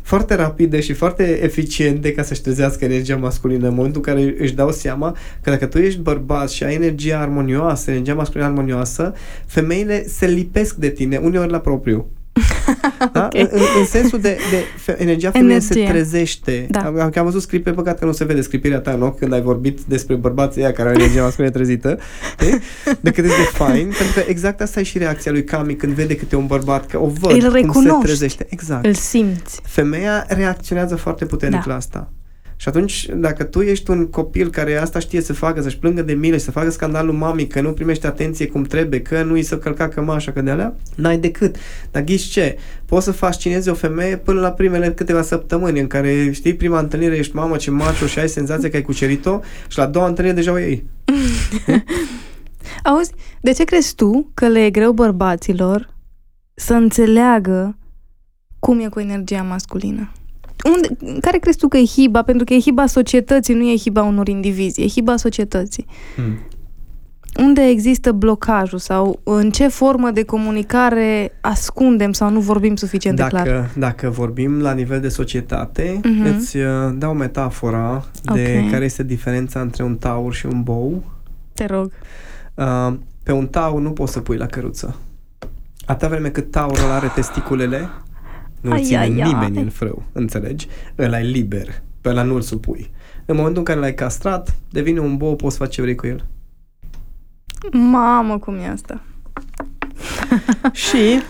foarte 0.01 0.35
rapide 0.35 0.79
și 0.79 0.93
foarte 0.93 1.43
eficiente 1.43 2.11
ca 2.11 2.23
să-și 2.23 2.41
trezească 2.41 2.85
energia 2.85 3.17
masculină 3.17 3.67
în 3.67 3.73
momentul 3.73 4.01
în 4.05 4.13
care 4.13 4.35
își 4.39 4.53
dau 4.53 4.71
seama 4.71 5.15
că 5.41 5.49
dacă 5.49 5.65
tu 5.65 5.77
ești 5.77 5.99
bărbat 5.99 6.49
și 6.49 6.63
ai 6.63 6.73
energia 6.73 7.19
armonioasă, 7.19 7.91
energia 7.91 8.13
masculină 8.13 8.47
armonioasă, 8.47 9.13
femeile 9.45 10.07
se 10.07 10.25
lipesc 10.25 10.75
de 10.75 10.89
tine, 10.89 11.17
uneori 11.17 11.51
la 11.51 11.59
propriu. 11.59 12.07
Da? 13.13 13.25
Okay. 13.25 13.49
În, 13.51 13.61
în 13.79 13.85
sensul 13.85 14.19
de, 14.19 14.37
de 14.51 14.93
energia 14.97 15.31
feminină 15.31 15.59
se 15.59 15.83
trezește. 15.83 16.67
Da. 16.69 16.79
Am, 16.79 17.11
am 17.15 17.23
văzut 17.23 17.41
script 17.41 17.63
pe 17.63 17.71
păcat 17.71 17.99
că 17.99 18.05
nu 18.05 18.11
se 18.11 18.23
vede 18.23 18.41
scripirea 18.41 18.79
ta 18.79 18.91
în 18.91 19.01
ochi 19.01 19.17
când 19.17 19.33
ai 19.33 19.41
vorbit 19.41 19.79
despre 19.81 20.15
bărbații 20.15 20.61
aia 20.61 20.71
care 20.71 20.89
au 20.89 20.95
energia 20.95 21.23
masculină 21.23 21.53
trezită. 21.53 21.99
De 22.99 23.11
cât 23.11 23.23
de 23.23 23.29
fain, 23.53 23.93
pentru 23.97 24.13
că 24.13 24.23
exact 24.27 24.61
asta 24.61 24.79
e 24.79 24.83
și 24.83 24.97
reacția 24.97 25.31
lui 25.31 25.43
Cami 25.43 25.75
când 25.75 25.93
vede 25.93 26.15
câte 26.15 26.35
un 26.35 26.45
bărbat, 26.45 26.85
că 26.85 26.99
o 26.99 27.07
văd 27.07 27.31
Îl 27.31 27.65
cum 27.65 27.83
se 27.83 27.97
trezește. 28.01 28.45
Exact. 28.49 28.85
Îl 28.85 28.93
simți. 28.93 29.59
Femeia 29.63 30.25
reacționează 30.27 30.95
foarte 30.95 31.25
puternic 31.25 31.63
da. 31.65 31.71
la 31.71 31.75
asta. 31.75 32.11
Și 32.61 32.67
atunci, 32.67 33.05
dacă 33.15 33.43
tu 33.43 33.61
ești 33.61 33.89
un 33.91 34.07
copil 34.07 34.49
care 34.49 34.75
asta 34.75 34.99
știe 34.99 35.21
să 35.21 35.33
facă, 35.33 35.61
să-și 35.61 35.77
plângă 35.77 36.01
de 36.01 36.13
milă 36.13 36.37
și 36.37 36.43
să 36.43 36.51
facă 36.51 36.69
scandalul 36.69 37.13
mamei, 37.13 37.47
că 37.47 37.61
nu 37.61 37.71
primește 37.71 38.07
atenție 38.07 38.47
cum 38.47 38.63
trebuie, 38.63 39.01
că 39.01 39.23
nu 39.23 39.37
i 39.37 39.41
să 39.41 39.57
călca 39.57 39.87
cămașa, 39.87 40.31
că 40.31 40.41
de 40.41 40.49
alea, 40.49 40.75
n-ai 40.95 41.17
decât. 41.17 41.55
Dar 41.91 42.03
ghiși 42.03 42.29
ce? 42.29 42.57
Poți 42.85 43.05
să 43.05 43.11
fascinezi 43.11 43.69
o 43.69 43.73
femeie 43.73 44.17
până 44.17 44.39
la 44.39 44.51
primele 44.51 44.93
câteva 44.93 45.21
săptămâni 45.21 45.79
în 45.79 45.87
care, 45.87 46.31
știi, 46.31 46.55
prima 46.55 46.79
întâlnire 46.79 47.15
ești 47.15 47.35
mamă 47.35 47.55
ce 47.55 47.71
macho 47.71 48.05
și 48.05 48.19
ai 48.19 48.29
senzația 48.29 48.69
că 48.69 48.75
ai 48.75 48.81
cucerit-o 48.81 49.39
și 49.67 49.77
la 49.77 49.83
a 49.83 49.87
doua 49.87 50.07
întâlnire 50.07 50.35
deja 50.35 50.51
o 50.51 50.57
iei. 50.57 50.85
Auzi, 52.83 53.11
de 53.41 53.51
ce 53.51 53.63
crezi 53.63 53.95
tu 53.95 54.31
că 54.33 54.47
le 54.47 54.65
e 54.65 54.69
greu 54.69 54.91
bărbaților 54.91 55.89
să 56.53 56.73
înțeleagă 56.73 57.77
cum 58.59 58.79
e 58.79 58.87
cu 58.87 58.99
energia 58.99 59.41
masculină? 59.41 60.11
Unde, 60.65 61.19
care 61.21 61.37
crezi 61.37 61.57
tu 61.57 61.67
că 61.67 61.77
e 61.77 61.85
hiba? 61.85 62.21
Pentru 62.21 62.45
că 62.45 62.53
e 62.53 62.59
hiba 62.59 62.85
societății, 62.85 63.53
nu 63.53 63.69
e 63.69 63.77
hiba 63.77 64.03
unor 64.03 64.27
indivizi, 64.27 64.81
e 64.81 64.87
hiba 64.87 65.17
societății. 65.17 65.85
Hmm. 66.15 66.37
Unde 67.37 67.61
există 67.61 68.11
blocajul 68.11 68.79
sau 68.79 69.19
în 69.23 69.51
ce 69.51 69.67
formă 69.67 70.11
de 70.11 70.23
comunicare 70.23 71.37
ascundem 71.41 72.11
sau 72.11 72.29
nu 72.29 72.39
vorbim 72.39 72.75
suficient 72.75 73.17
dacă, 73.17 73.35
de 73.35 73.43
clar? 73.43 73.69
Dacă 73.77 74.09
vorbim 74.09 74.61
la 74.61 74.71
nivel 74.71 74.99
de 74.99 75.09
societate, 75.09 75.99
uh-huh. 75.99 76.35
îți 76.35 76.57
uh, 76.57 76.63
dau 76.93 77.13
metafora 77.13 78.05
de 78.23 78.57
okay. 78.59 78.67
care 78.71 78.85
este 78.85 79.03
diferența 79.03 79.61
între 79.61 79.83
un 79.83 79.95
taur 79.95 80.33
și 80.33 80.45
un 80.45 80.63
bou. 80.63 81.03
Te 81.53 81.65
rog. 81.65 81.91
Uh, 82.55 82.93
pe 83.23 83.31
un 83.31 83.47
taur 83.47 83.81
nu 83.81 83.91
poți 83.91 84.11
să 84.11 84.19
pui 84.19 84.37
la 84.37 84.45
căruță. 84.45 84.95
Atâta 85.85 86.07
vreme 86.07 86.29
cât 86.29 86.51
taurul 86.51 86.91
are 86.91 87.11
testiculele, 87.15 87.89
nu 88.61 88.71
ai, 88.71 88.83
ține 88.83 88.97
ai, 88.97 89.09
nimeni 89.09 89.57
ai. 89.57 89.63
în 89.63 89.69
frâu, 89.69 90.03
înțelegi? 90.11 90.67
Ăla 90.97 91.19
e 91.19 91.23
liber, 91.23 91.81
pe 92.01 92.09
ăla 92.09 92.23
nu-l 92.23 92.41
supui. 92.41 92.91
În 93.25 93.35
momentul 93.35 93.57
în 93.57 93.65
care 93.65 93.79
l-ai 93.79 93.93
castrat, 93.93 94.55
devine 94.69 94.99
un 94.99 95.17
bou, 95.17 95.35
poți 95.35 95.57
face 95.57 95.71
ce 95.71 95.81
vrei 95.81 95.95
cu 95.95 96.07
el. 96.07 96.25
Mamă, 97.71 98.37
cum 98.37 98.55
e 98.55 98.67
asta? 98.67 99.01
și 100.87 101.21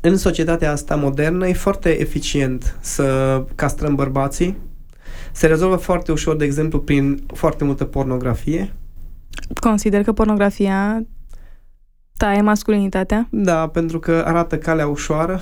în 0.00 0.16
societatea 0.16 0.70
asta 0.70 0.96
modernă 0.96 1.48
e 1.48 1.52
foarte 1.52 2.00
eficient 2.00 2.76
să 2.80 3.44
castrăm 3.54 3.94
bărbații. 3.94 4.56
Se 5.32 5.46
rezolvă 5.46 5.76
foarte 5.76 6.12
ușor, 6.12 6.36
de 6.36 6.44
exemplu, 6.44 6.80
prin 6.80 7.22
foarte 7.34 7.64
multă 7.64 7.84
pornografie. 7.84 8.72
Consider 9.60 10.02
că 10.02 10.12
pornografia 10.12 11.06
taie 12.16 12.40
masculinitatea? 12.40 13.28
Da, 13.30 13.68
pentru 13.68 13.98
că 13.98 14.22
arată 14.26 14.58
calea 14.58 14.86
ușoară 14.86 15.40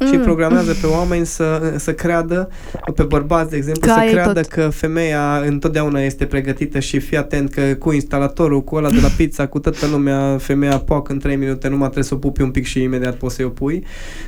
mm. 0.00 0.06
și 0.06 0.16
programează 0.16 0.72
pe 0.80 0.86
oameni 0.86 1.26
să, 1.26 1.74
să 1.76 1.92
creadă, 1.92 2.48
pe 2.94 3.02
bărbați, 3.02 3.50
de 3.50 3.56
exemplu, 3.56 3.92
Ca 3.92 4.02
să 4.06 4.10
creadă 4.10 4.40
tot. 4.40 4.50
că 4.50 4.68
femeia 4.68 5.42
întotdeauna 5.46 6.00
este 6.00 6.26
pregătită 6.26 6.78
și 6.78 6.98
fii 6.98 7.16
atent 7.16 7.50
că 7.50 7.62
cu 7.78 7.92
instalatorul, 7.92 8.64
cu 8.64 8.74
ăla 8.74 8.90
de 8.90 9.00
la 9.00 9.08
pizza, 9.16 9.46
cu 9.46 9.58
toată 9.58 9.86
lumea, 9.86 10.38
femeia 10.38 10.78
poc 10.78 11.08
în 11.08 11.18
3 11.18 11.36
minute, 11.36 11.68
numai 11.68 11.84
trebuie 11.84 12.04
să 12.04 12.14
o 12.14 12.18
pupi 12.18 12.42
un 12.42 12.50
pic 12.50 12.64
și 12.64 12.82
imediat 12.82 13.14
poți 13.14 13.34
să-i 13.34 13.44
o 13.44 13.48
pui. 13.48 13.84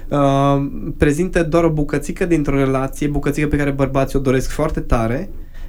Uh, 0.08 0.66
prezintă 0.96 1.42
doar 1.42 1.64
o 1.64 1.70
bucățică 1.70 2.24
dintr-o 2.24 2.56
relație, 2.56 3.06
bucățică 3.06 3.46
pe 3.46 3.56
care 3.56 3.70
bărbații 3.70 4.18
o 4.18 4.22
doresc 4.22 4.50
foarte 4.50 4.80
tare, 4.80 5.28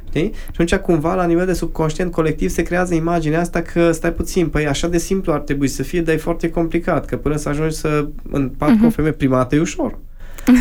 Știi? 0.09 0.31
Și 0.33 0.61
atunci 0.61 0.75
cumva 0.75 1.15
la 1.15 1.25
nivel 1.25 1.45
de 1.45 1.53
subconștient 1.53 2.11
colectiv 2.11 2.49
se 2.49 2.61
creează 2.61 2.93
imaginea 2.93 3.39
asta 3.39 3.61
că 3.61 3.91
stai 3.91 4.13
puțin, 4.13 4.47
păi 4.47 4.67
așa 4.67 4.87
de 4.87 4.97
simplu 4.97 5.33
ar 5.33 5.39
trebui 5.39 5.67
să 5.67 5.83
fie, 5.83 6.01
dar 6.01 6.15
e 6.15 6.17
foarte 6.17 6.49
complicat, 6.49 7.05
că 7.05 7.17
până 7.17 7.35
să 7.35 7.49
ajungi 7.49 7.75
să 7.75 8.07
împart 8.31 8.71
uh-huh. 8.71 8.77
cu 8.77 8.83
o 8.83 8.87
mhm. 8.87 8.95
femeie 8.95 9.13
primată 9.13 9.55
e 9.55 9.59
ușor. 9.59 9.97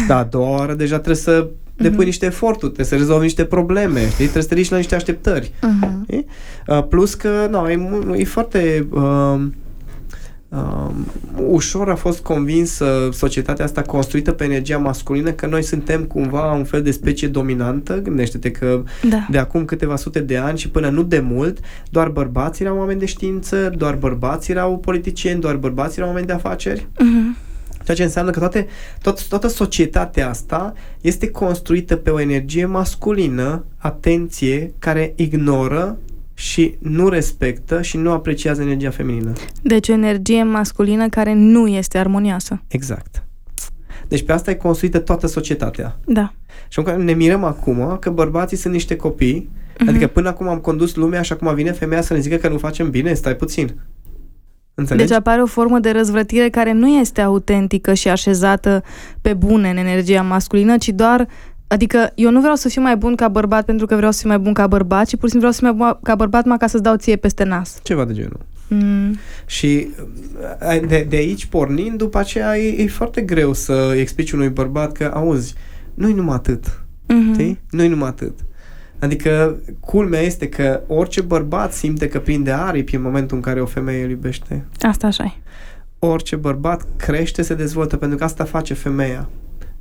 Dar 0.06 0.18
a 0.18 0.24
doua 0.24 0.58
oară 0.58 0.74
deja 0.74 0.94
trebuie 0.94 1.16
să 1.16 1.48
depui 1.76 2.02
uh-huh. 2.02 2.06
niște 2.06 2.26
eforturi, 2.26 2.72
trebuie 2.72 2.86
să 2.86 2.96
rezolvi 2.96 3.22
niște 3.22 3.44
probleme, 3.44 4.00
știi? 4.00 4.14
trebuie 4.16 4.42
să 4.42 4.48
te 4.48 4.54
ridici 4.54 4.70
la 4.70 4.76
niște 4.76 4.94
așteptări. 4.94 5.52
Uh-huh. 5.52 6.24
Uh, 6.66 6.84
plus 6.88 7.14
că, 7.14 7.46
nu, 7.50 7.68
e, 7.68 8.20
e 8.20 8.24
foarte... 8.24 8.86
Uh, 8.90 9.40
uh, 10.48 10.90
ușor 11.46 11.90
a 11.90 11.94
fost 11.94 12.20
convinsă 12.20 13.08
societatea 13.12 13.64
asta 13.64 13.82
construită 13.82 14.32
pe 14.32 14.44
energia 14.44 14.78
masculină 14.78 15.30
că 15.32 15.46
noi 15.46 15.62
suntem 15.62 16.04
cumva 16.04 16.52
un 16.52 16.64
fel 16.64 16.82
de 16.82 16.90
specie 16.90 17.28
dominantă. 17.28 18.00
Gândește-te 18.02 18.50
că 18.50 18.82
da. 19.08 19.26
de 19.30 19.38
acum 19.38 19.64
câteva 19.64 19.96
sute 19.96 20.20
de 20.20 20.36
ani 20.36 20.58
și 20.58 20.70
până 20.70 20.88
nu 20.88 21.02
de 21.02 21.20
mult, 21.20 21.58
doar 21.90 22.08
bărbații 22.08 22.64
erau 22.64 22.78
oameni 22.78 22.98
de 22.98 23.06
știință, 23.06 23.72
doar 23.76 23.94
bărbații 23.94 24.52
erau 24.52 24.78
politicieni, 24.78 25.40
doar 25.40 25.56
bărbații 25.56 25.96
erau 25.96 26.08
oameni 26.08 26.26
de 26.26 26.32
afaceri. 26.32 26.80
Uh-huh. 26.80 27.46
Ceea 27.84 27.96
ce 27.96 28.02
înseamnă 28.02 28.30
că 28.30 28.38
toate, 28.38 28.66
tot, 29.02 29.28
toată 29.28 29.48
societatea 29.48 30.28
asta 30.28 30.72
este 31.00 31.30
construită 31.30 31.96
pe 31.96 32.10
o 32.10 32.20
energie 32.20 32.66
masculină, 32.66 33.64
atenție, 33.76 34.72
care 34.78 35.12
ignoră 35.16 35.98
și 36.38 36.76
nu 36.78 37.08
respectă 37.08 37.82
și 37.82 37.96
nu 37.96 38.10
apreciază 38.10 38.62
energia 38.62 38.90
feminină. 38.90 39.32
Deci 39.62 39.88
o 39.88 39.92
energie 39.92 40.42
masculină 40.42 41.08
care 41.08 41.34
nu 41.34 41.66
este 41.66 41.98
armonioasă. 41.98 42.62
Exact. 42.68 43.24
Deci 44.08 44.24
pe 44.24 44.32
asta 44.32 44.50
e 44.50 44.54
construită 44.54 44.98
toată 44.98 45.26
societatea. 45.26 45.98
Da. 46.04 46.32
Și 46.68 46.82
ne 46.96 47.12
mirăm 47.12 47.44
acum 47.44 47.96
că 48.00 48.10
bărbații 48.10 48.56
sunt 48.56 48.72
niște 48.72 48.96
copii, 48.96 49.48
uh-huh. 49.48 49.88
adică 49.88 50.06
până 50.06 50.28
acum 50.28 50.48
am 50.48 50.58
condus 50.58 50.94
lumea 50.94 51.22
și 51.22 51.32
acum 51.32 51.54
vine 51.54 51.72
femeia 51.72 52.00
să 52.00 52.12
ne 52.12 52.20
zică 52.20 52.36
că 52.36 52.48
nu 52.48 52.58
facem 52.58 52.90
bine, 52.90 53.14
stai 53.14 53.36
puțin. 53.36 53.74
Înțelegi? 54.74 55.08
Deci 55.08 55.16
apare 55.16 55.42
o 55.42 55.46
formă 55.46 55.78
de 55.78 55.90
răzvrătire 55.90 56.48
care 56.48 56.72
nu 56.72 56.88
este 56.88 57.20
autentică 57.20 57.94
și 57.94 58.08
așezată 58.08 58.82
pe 59.20 59.34
bune 59.34 59.70
în 59.70 59.76
energia 59.76 60.22
masculină, 60.22 60.76
ci 60.76 60.88
doar 60.88 61.28
Adică 61.68 62.12
eu 62.14 62.30
nu 62.30 62.40
vreau 62.40 62.54
să 62.54 62.68
fiu 62.68 62.82
mai 62.82 62.96
bun 62.96 63.14
ca 63.14 63.28
bărbat 63.28 63.64
pentru 63.64 63.86
că 63.86 63.96
vreau 63.96 64.10
să 64.10 64.20
fiu 64.20 64.28
mai 64.28 64.38
bun 64.38 64.52
ca 64.52 64.66
bărbat, 64.66 65.06
ci 65.06 65.16
pur 65.16 65.28
și 65.28 65.30
simplu 65.30 65.38
vreau 65.38 65.52
să 65.52 65.58
fiu 65.58 65.68
mai 65.68 65.76
bun 65.76 65.98
ca 66.02 66.14
bărbat 66.14 66.44
mai 66.44 66.56
ca 66.56 66.66
să-ți 66.66 66.82
dau 66.82 66.96
ție 66.96 67.16
peste 67.16 67.44
nas. 67.44 67.78
Ceva 67.82 68.04
de 68.04 68.12
genul. 68.12 68.40
Mm. 68.68 69.16
Și 69.46 69.88
de, 70.88 71.06
de 71.08 71.16
aici 71.16 71.46
pornind, 71.46 71.98
după 71.98 72.18
aceea 72.18 72.58
e, 72.58 72.82
e 72.82 72.86
foarte 72.86 73.20
greu 73.20 73.52
să 73.52 73.94
explici 73.96 74.30
unui 74.30 74.48
bărbat 74.48 74.92
că, 74.92 75.10
auzi, 75.14 75.54
nu-i 75.94 76.12
numai 76.12 76.34
atât. 76.34 76.82
Mm-hmm. 77.08 77.56
Nu-i 77.70 77.88
numai 77.88 78.08
atât. 78.08 78.32
Adică, 78.98 79.56
culmea 79.80 80.20
este 80.20 80.48
că 80.48 80.80
orice 80.86 81.20
bărbat 81.20 81.72
simte 81.72 82.08
că 82.08 82.18
prinde 82.18 82.50
aripi 82.50 82.94
în 82.94 83.02
momentul 83.02 83.36
în 83.36 83.42
care 83.42 83.60
o 83.60 83.66
femeie 83.66 84.04
îl 84.04 84.10
iubește. 84.10 84.64
Asta 84.80 85.06
așa 85.06 85.24
e. 85.24 85.32
Orice 85.98 86.36
bărbat 86.36 86.86
crește, 86.96 87.42
se 87.42 87.54
dezvoltă, 87.54 87.96
pentru 87.96 88.18
că 88.18 88.24
asta 88.24 88.44
face 88.44 88.74
femeia. 88.74 89.28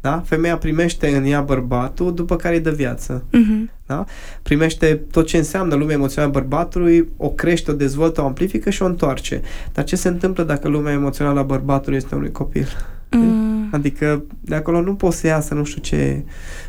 Da? 0.01 0.23
Femeia 0.25 0.57
primește 0.57 1.15
în 1.15 1.25
ea 1.25 1.41
bărbatul, 1.41 2.13
după 2.13 2.35
care 2.35 2.55
îi 2.55 2.61
dă 2.61 2.71
viață. 2.71 3.23
Uh-huh. 3.23 3.75
Da? 3.85 4.05
Primește 4.41 5.01
tot 5.11 5.25
ce 5.25 5.37
înseamnă 5.37 5.75
lumea 5.75 5.95
emoțională 5.95 6.31
a 6.31 6.39
bărbatului, 6.39 7.09
o 7.17 7.29
crește, 7.29 7.71
o 7.71 7.73
dezvoltă, 7.73 8.21
o 8.21 8.25
amplifică 8.25 8.69
și 8.69 8.81
o 8.81 8.85
întoarce. 8.85 9.41
Dar 9.73 9.83
ce 9.83 9.95
se 9.95 10.07
întâmplă 10.07 10.43
dacă 10.43 10.67
lumea 10.67 10.93
emoțională 10.93 11.39
a 11.39 11.43
bărbatului 11.43 11.97
este 11.97 12.15
unui 12.15 12.31
copil? 12.31 12.67
Mm. 13.11 13.69
Adică 13.71 14.23
de 14.41 14.55
acolo 14.55 14.81
nu 14.81 14.95
poți 14.95 15.17
să 15.17 15.27
iasă 15.27 15.53
nu 15.53 15.63
știu 15.63 15.81
ce 15.81 16.23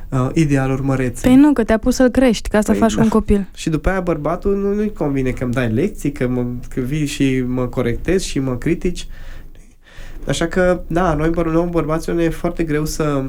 uh, 0.08 0.28
idealuri 0.34 0.82
mărețe. 0.82 1.26
Păi 1.26 1.36
nu, 1.36 1.52
că 1.52 1.64
te-a 1.64 1.78
pus 1.78 1.94
să 1.94 2.08
crești, 2.10 2.48
ca 2.48 2.60
să 2.60 2.70
păi, 2.70 2.80
faci 2.80 2.94
da. 2.94 3.02
un 3.02 3.08
copil. 3.08 3.48
Și 3.54 3.70
după 3.70 3.88
aia 3.88 4.00
bărbatul 4.00 4.56
nu, 4.56 4.74
nu-i 4.74 4.92
convine 4.92 5.30
că 5.30 5.44
îmi 5.44 5.52
dai 5.52 5.70
lecții, 5.70 6.12
că, 6.12 6.28
mă, 6.28 6.44
că 6.74 6.80
vii 6.80 7.06
și 7.06 7.44
mă 7.46 7.66
corectezi 7.66 8.26
și 8.26 8.38
mă 8.38 8.56
critici. 8.56 9.06
Așa 10.26 10.46
că, 10.46 10.83
da, 10.87 11.14
noi, 11.14 11.31
băr- 11.31 11.52
noi 11.52 11.68
bărbații 11.70 12.12
ne 12.12 12.22
e 12.22 12.28
foarte 12.28 12.62
greu 12.64 12.85
să 12.85 13.24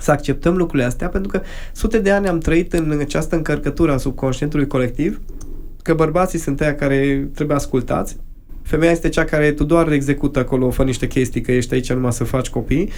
să 0.00 0.10
acceptăm 0.10 0.56
lucrurile 0.56 0.86
astea, 0.86 1.08
pentru 1.08 1.30
că 1.30 1.40
sute 1.72 1.98
de 1.98 2.10
ani 2.10 2.28
am 2.28 2.38
trăit 2.38 2.72
în 2.72 2.96
această 3.00 3.36
încărcătură 3.36 3.92
a 3.92 3.96
subconștientului 3.96 4.66
colectiv, 4.66 5.20
că 5.82 5.94
bărbații 5.94 6.38
sunt 6.38 6.60
aia 6.60 6.74
care 6.74 7.30
trebuie 7.34 7.56
ascultați, 7.56 8.16
Femeia 8.62 8.90
este 8.90 9.08
cea 9.08 9.24
care 9.24 9.52
tu 9.52 9.64
doar 9.64 9.92
execută 9.92 10.38
acolo, 10.38 10.70
fă 10.70 10.82
niște 10.82 11.06
chestii, 11.06 11.40
că 11.40 11.52
ești 11.52 11.74
aici 11.74 11.92
numai 11.92 12.12
să 12.12 12.24
faci 12.24 12.48
copii 12.48 12.90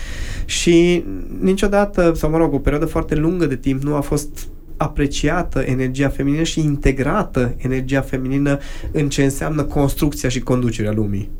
și 0.44 1.04
niciodată, 1.40 2.12
sau 2.16 2.30
mă 2.30 2.36
rog, 2.36 2.52
o 2.52 2.58
perioadă 2.58 2.86
foarte 2.86 3.14
lungă 3.14 3.46
de 3.46 3.56
timp 3.56 3.82
nu 3.82 3.94
a 3.94 4.00
fost 4.00 4.48
apreciată 4.76 5.60
energia 5.60 6.08
feminină 6.08 6.42
și 6.42 6.60
integrată 6.60 7.54
energia 7.56 8.00
feminină 8.00 8.58
în 8.92 9.08
ce 9.08 9.22
înseamnă 9.22 9.62
construcția 9.62 10.28
și 10.28 10.40
conducerea 10.40 10.92
lumii. 10.92 11.30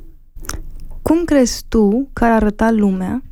Cum 1.12 1.24
crezi 1.24 1.64
tu 1.68 2.08
că 2.12 2.24
ar 2.24 2.30
arăta 2.30 2.70
lumea 2.70 3.22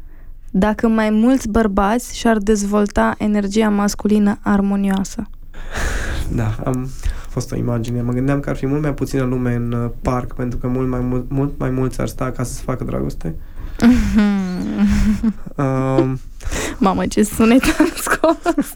dacă 0.50 0.88
mai 0.88 1.10
mulți 1.10 1.48
bărbați 1.48 2.16
și-ar 2.16 2.38
dezvolta 2.38 3.14
energia 3.18 3.68
masculină 3.68 4.38
armonioasă? 4.42 5.22
Da, 6.36 6.56
am 6.64 6.90
fost 7.28 7.52
o 7.52 7.56
imagine. 7.56 8.02
Mă 8.02 8.12
gândeam 8.12 8.40
că 8.40 8.50
ar 8.50 8.56
fi 8.56 8.66
mult 8.66 8.82
mai 8.82 8.94
puțină 8.94 9.22
lume 9.22 9.54
în 9.54 9.72
uh, 9.72 9.90
parc, 10.02 10.34
pentru 10.34 10.58
că 10.58 10.66
mult 10.66 10.88
mai, 10.88 11.00
mult, 11.00 11.30
mult 11.30 11.58
mai 11.58 11.70
mulți 11.70 12.00
ar 12.00 12.08
sta 12.08 12.30
ca 12.30 12.42
să 12.42 12.52
se 12.52 12.62
facă 12.64 12.84
dragoste. 12.84 13.34
um, 15.56 16.20
Mamă, 16.78 17.06
ce 17.06 17.22
sunet 17.22 17.62
am 17.78 17.92
scos! 17.94 18.72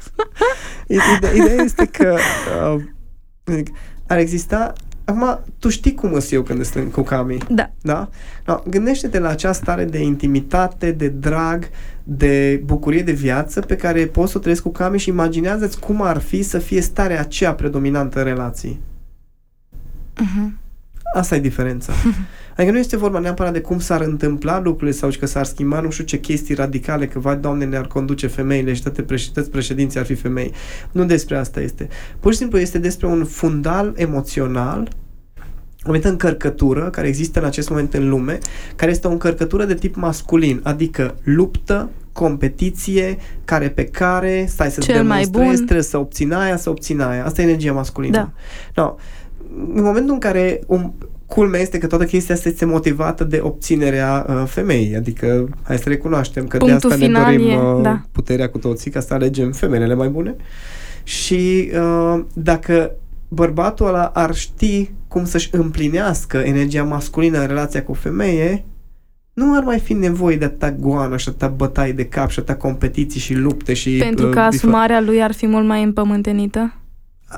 ideea, 1.18 1.32
ideea 1.34 1.62
este 1.62 1.84
că 1.84 2.16
uh, 3.44 3.62
ar 4.06 4.18
exista 4.18 4.72
Acum, 5.04 5.40
tu 5.58 5.68
știi 5.68 5.94
cum 5.94 6.10
sunt 6.10 6.32
eu 6.32 6.42
când 6.42 6.64
sunt 6.64 6.92
cu 6.92 7.02
Cami. 7.02 7.38
Da. 7.50 7.70
Da? 7.82 8.08
No, 8.46 8.62
gândește-te 8.68 9.18
la 9.18 9.28
această 9.28 9.62
stare 9.62 9.84
de 9.84 10.02
intimitate, 10.02 10.90
de 10.90 11.08
drag, 11.08 11.68
de 12.04 12.62
bucurie 12.64 13.02
de 13.02 13.12
viață 13.12 13.60
pe 13.60 13.76
care 13.76 14.06
poți 14.06 14.30
să 14.32 14.38
o 14.38 14.40
trăiesc 14.40 14.62
cu 14.62 14.70
Cami 14.70 14.98
și 14.98 15.08
imaginează-ți 15.08 15.78
cum 15.78 16.02
ar 16.02 16.18
fi 16.18 16.42
să 16.42 16.58
fie 16.58 16.80
starea 16.80 17.20
aceea 17.20 17.54
predominantă 17.54 18.18
în 18.18 18.24
relații. 18.24 18.80
Uh-huh. 20.14 20.63
Asta 21.14 21.34
e 21.34 21.40
diferența. 21.40 21.92
Adică 22.56 22.72
nu 22.72 22.78
este 22.78 22.96
vorba 22.96 23.18
neapărat 23.18 23.52
de 23.52 23.60
cum 23.60 23.78
s-ar 23.78 24.00
întâmpla 24.00 24.60
lucrurile 24.60 24.96
sau 24.96 25.10
că 25.18 25.26
s-ar 25.26 25.44
schimba 25.44 25.80
nu 25.80 25.90
știu 25.90 26.04
ce 26.04 26.20
chestii 26.20 26.54
radicale, 26.54 27.06
că, 27.06 27.18
vai, 27.18 27.36
Doamne, 27.36 27.64
ne-ar 27.64 27.86
conduce 27.86 28.26
femeile 28.26 28.72
și 28.72 28.82
toate 28.82 29.02
președinți, 29.02 29.50
președinții 29.50 30.00
ar 30.00 30.06
fi 30.06 30.14
femei. 30.14 30.52
Nu 30.92 31.04
despre 31.04 31.36
asta 31.36 31.60
este. 31.60 31.88
Pur 32.20 32.32
și 32.32 32.38
simplu 32.38 32.58
este 32.58 32.78
despre 32.78 33.06
un 33.06 33.24
fundal 33.24 33.92
emoțional 33.96 34.88
o 35.84 35.88
anumită 35.88 36.08
încărcătură 36.08 36.90
care 36.90 37.06
există 37.06 37.38
în 37.38 37.44
acest 37.44 37.68
moment 37.68 37.94
în 37.94 38.08
lume, 38.08 38.38
care 38.76 38.90
este 38.90 39.06
o 39.06 39.10
încărcătură 39.10 39.64
de 39.64 39.74
tip 39.74 39.94
masculin, 39.94 40.60
adică 40.62 41.14
luptă, 41.22 41.90
competiție, 42.12 43.16
care 43.44 43.68
pe 43.68 43.84
care, 43.84 44.46
stai 44.48 44.70
să-ți 44.70 44.86
Cel 44.86 44.94
demonstrezi, 44.94 45.30
mai 45.30 45.46
bun. 45.46 45.54
trebuie 45.54 45.82
să 45.82 45.98
obțin 45.98 46.32
aia, 46.32 46.56
să 46.56 46.70
obțin 46.70 47.00
aia. 47.00 47.24
Asta 47.24 47.40
e 47.40 47.44
energia 47.44 47.72
masculină. 47.72 48.16
Da. 48.16 48.82
No. 48.82 48.94
În 49.74 49.82
momentul 49.82 50.12
în 50.12 50.20
care 50.20 50.60
un, 50.66 50.92
culmea 51.26 51.60
este 51.60 51.78
că 51.78 51.86
toată 51.86 52.04
chestia 52.04 52.34
asta 52.34 52.48
este 52.48 52.64
motivată 52.64 53.24
de 53.24 53.40
obținerea 53.42 54.26
uh, 54.28 54.42
femeii, 54.46 54.96
adică 54.96 55.48
hai 55.62 55.78
să 55.78 55.88
recunoaștem 55.88 56.46
că 56.46 56.56
Punctul 56.56 56.88
de 56.88 56.94
asta 56.94 57.06
ne 57.06 57.24
dorim 57.24 57.48
e, 57.48 57.56
uh, 57.56 57.82
da. 57.82 58.00
puterea 58.12 58.48
cu 58.48 58.58
toții, 58.58 58.90
ca 58.90 59.00
să 59.00 59.14
alegem 59.14 59.52
femeile 59.52 59.94
mai 59.94 60.08
bune 60.08 60.36
și 61.02 61.70
uh, 61.74 62.20
dacă 62.34 62.90
bărbatul 63.28 63.86
ăla 63.86 64.04
ar 64.04 64.34
ști 64.34 64.90
cum 65.08 65.24
să-și 65.24 65.48
împlinească 65.52 66.36
energia 66.36 66.82
masculină 66.82 67.40
în 67.40 67.46
relația 67.46 67.82
cu 67.82 67.92
femeie, 67.92 68.64
nu 69.32 69.56
ar 69.56 69.62
mai 69.62 69.78
fi 69.78 69.92
nevoie 69.92 70.36
de 70.36 70.44
atâta 70.44 70.72
goană 70.72 71.16
și 71.16 71.28
atâta 71.28 71.48
bătaie 71.48 71.92
de 71.92 72.04
cap 72.04 72.30
și 72.30 72.38
atâta 72.38 72.56
competiții 72.56 73.20
și 73.20 73.34
lupte 73.34 73.74
și... 73.74 73.96
Pentru 73.96 74.28
că 74.28 74.38
uh, 74.38 74.46
asumarea 74.46 75.00
lui 75.00 75.22
ar 75.22 75.32
fi 75.32 75.46
mult 75.46 75.66
mai 75.66 75.82
împământenită? 75.82 76.74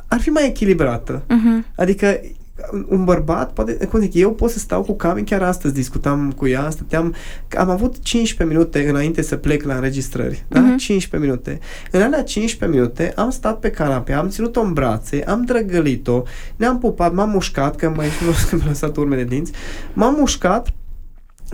Ar 0.09 0.21
fi 0.21 0.29
mai 0.29 0.47
echilibrată. 0.47 1.23
Uh-huh. 1.23 1.75
Adică 1.77 2.21
un 2.89 3.05
bărbat, 3.05 3.53
poate, 3.53 3.73
cum 3.73 4.01
zic, 4.01 4.15
eu 4.15 4.33
pot 4.33 4.51
să 4.51 4.59
stau 4.59 4.83
cu 4.83 4.93
Cami, 4.93 5.25
chiar 5.25 5.43
astăzi 5.43 5.75
discutam 5.75 6.33
cu 6.37 6.47
ea, 6.47 6.71
stăteam, 6.71 7.15
am 7.59 7.71
avut 7.71 8.03
15 8.03 8.57
minute 8.57 8.89
înainte 8.89 9.23
să 9.23 9.37
plec 9.37 9.63
la 9.63 9.75
înregistrări, 9.75 10.45
da? 10.49 10.61
Uh-huh. 10.61 10.77
15 10.77 11.31
minute. 11.31 11.59
În 11.91 12.03
alea 12.03 12.23
15 12.23 12.79
minute 12.79 13.13
am 13.17 13.31
stat 13.31 13.59
pe 13.59 13.71
canapea, 13.71 14.19
am 14.19 14.29
ținut-o 14.29 14.61
în 14.61 14.73
brațe, 14.73 15.25
am 15.27 15.43
drăgălit-o, 15.43 16.23
ne-am 16.57 16.79
pupat, 16.79 17.13
m-am 17.15 17.31
mușcat, 17.31 17.77
că 17.77 17.93
mai 17.97 18.07
nu 18.25 18.59
am 18.59 18.67
lăsat 18.67 18.97
urme 18.97 19.17
de 19.17 19.25
dinți, 19.25 19.53
m-am 19.93 20.15
mușcat 20.19 20.73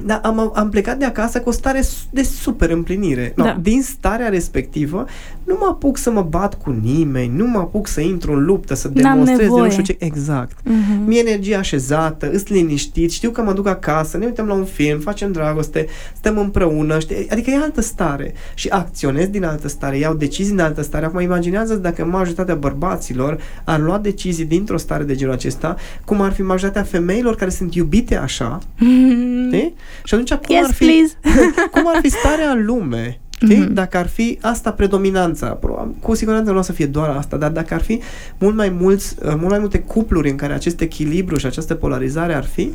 dar 0.04 0.20
am, 0.22 0.52
am 0.54 0.68
plecat 0.68 0.98
de 0.98 1.04
acasă 1.04 1.40
cu 1.40 1.48
o 1.48 1.52
stare 1.52 1.82
de 2.10 2.22
super 2.22 2.70
împlinire. 2.70 3.32
No, 3.36 3.44
da. 3.44 3.58
Din 3.60 3.82
starea 3.82 4.28
respectivă, 4.28 5.06
nu 5.44 5.56
mă 5.60 5.66
apuc 5.70 5.96
să 5.96 6.10
mă 6.10 6.22
bat 6.22 6.54
cu 6.54 6.70
nimeni, 6.70 7.36
nu 7.36 7.46
mă 7.46 7.58
apuc 7.58 7.86
să 7.86 8.00
intru 8.00 8.32
în 8.32 8.44
luptă, 8.44 8.74
să 8.74 8.88
demonstrez 8.88 9.48
nu 9.48 9.70
știu 9.70 9.82
ce. 9.82 9.96
Exact. 9.98 10.60
Uh-huh. 10.60 11.06
Mie 11.06 11.20
energia 11.20 11.58
așezată, 11.58 12.30
îți 12.30 12.52
liniștit, 12.52 13.10
știu 13.10 13.30
că 13.30 13.42
mă 13.42 13.52
duc 13.52 13.66
acasă, 13.66 14.16
ne 14.16 14.24
uităm 14.24 14.46
la 14.46 14.54
un 14.54 14.64
film, 14.64 14.98
facem 14.98 15.32
dragoste, 15.32 15.86
stăm 16.16 16.38
împreună, 16.38 16.98
știi? 16.98 17.26
adică 17.30 17.50
e 17.50 17.56
altă 17.56 17.80
stare. 17.80 18.34
Și 18.54 18.68
acționez 18.68 19.26
din 19.26 19.44
altă 19.44 19.68
stare, 19.68 19.98
iau 19.98 20.14
decizii 20.14 20.52
din 20.52 20.60
altă 20.60 20.82
stare. 20.82 21.04
Acum 21.04 21.20
imaginează 21.20 21.74
dacă 21.74 22.04
majoritatea 22.04 22.54
bărbaților 22.54 23.38
ar 23.64 23.80
lua 23.80 23.98
decizii 23.98 24.44
dintr-o 24.44 24.76
stare 24.76 25.04
de 25.04 25.14
genul 25.14 25.34
acesta, 25.34 25.76
cum 26.04 26.20
ar 26.20 26.32
fi 26.32 26.42
majoritatea 26.42 26.90
femeilor 26.90 27.34
care 27.34 27.50
sunt 27.50 27.74
iubite 27.74 28.16
așa, 28.16 28.58
mm-hmm. 28.62 29.72
Și 30.04 30.14
atunci 30.14 30.32
cum, 30.32 30.56
yes, 30.56 30.66
ar 30.66 30.74
fi, 30.74 31.12
cum 31.72 31.82
ar 31.94 31.98
fi 32.02 32.10
starea 32.10 32.50
în 32.50 32.64
lume? 32.64 33.20
Okay? 33.42 33.64
Mm-hmm. 33.64 33.72
Dacă 33.72 33.96
ar 33.96 34.08
fi 34.08 34.38
asta 34.40 34.72
predominanța, 34.72 35.58
cu 36.00 36.14
siguranță 36.14 36.50
nu 36.50 36.58
o 36.58 36.62
să 36.62 36.72
fie 36.72 36.86
doar 36.86 37.08
asta, 37.08 37.36
dar 37.36 37.50
dacă 37.50 37.74
ar 37.74 37.82
fi 37.82 38.00
mult 38.38 38.56
mai, 38.56 38.68
mulți, 38.68 39.16
uh, 39.24 39.34
mult 39.36 39.50
mai 39.50 39.58
multe 39.58 39.78
cupluri 39.78 40.30
în 40.30 40.36
care 40.36 40.52
acest 40.52 40.80
echilibru 40.80 41.36
și 41.36 41.46
această 41.46 41.74
polarizare 41.74 42.34
ar 42.34 42.44
fi, 42.44 42.70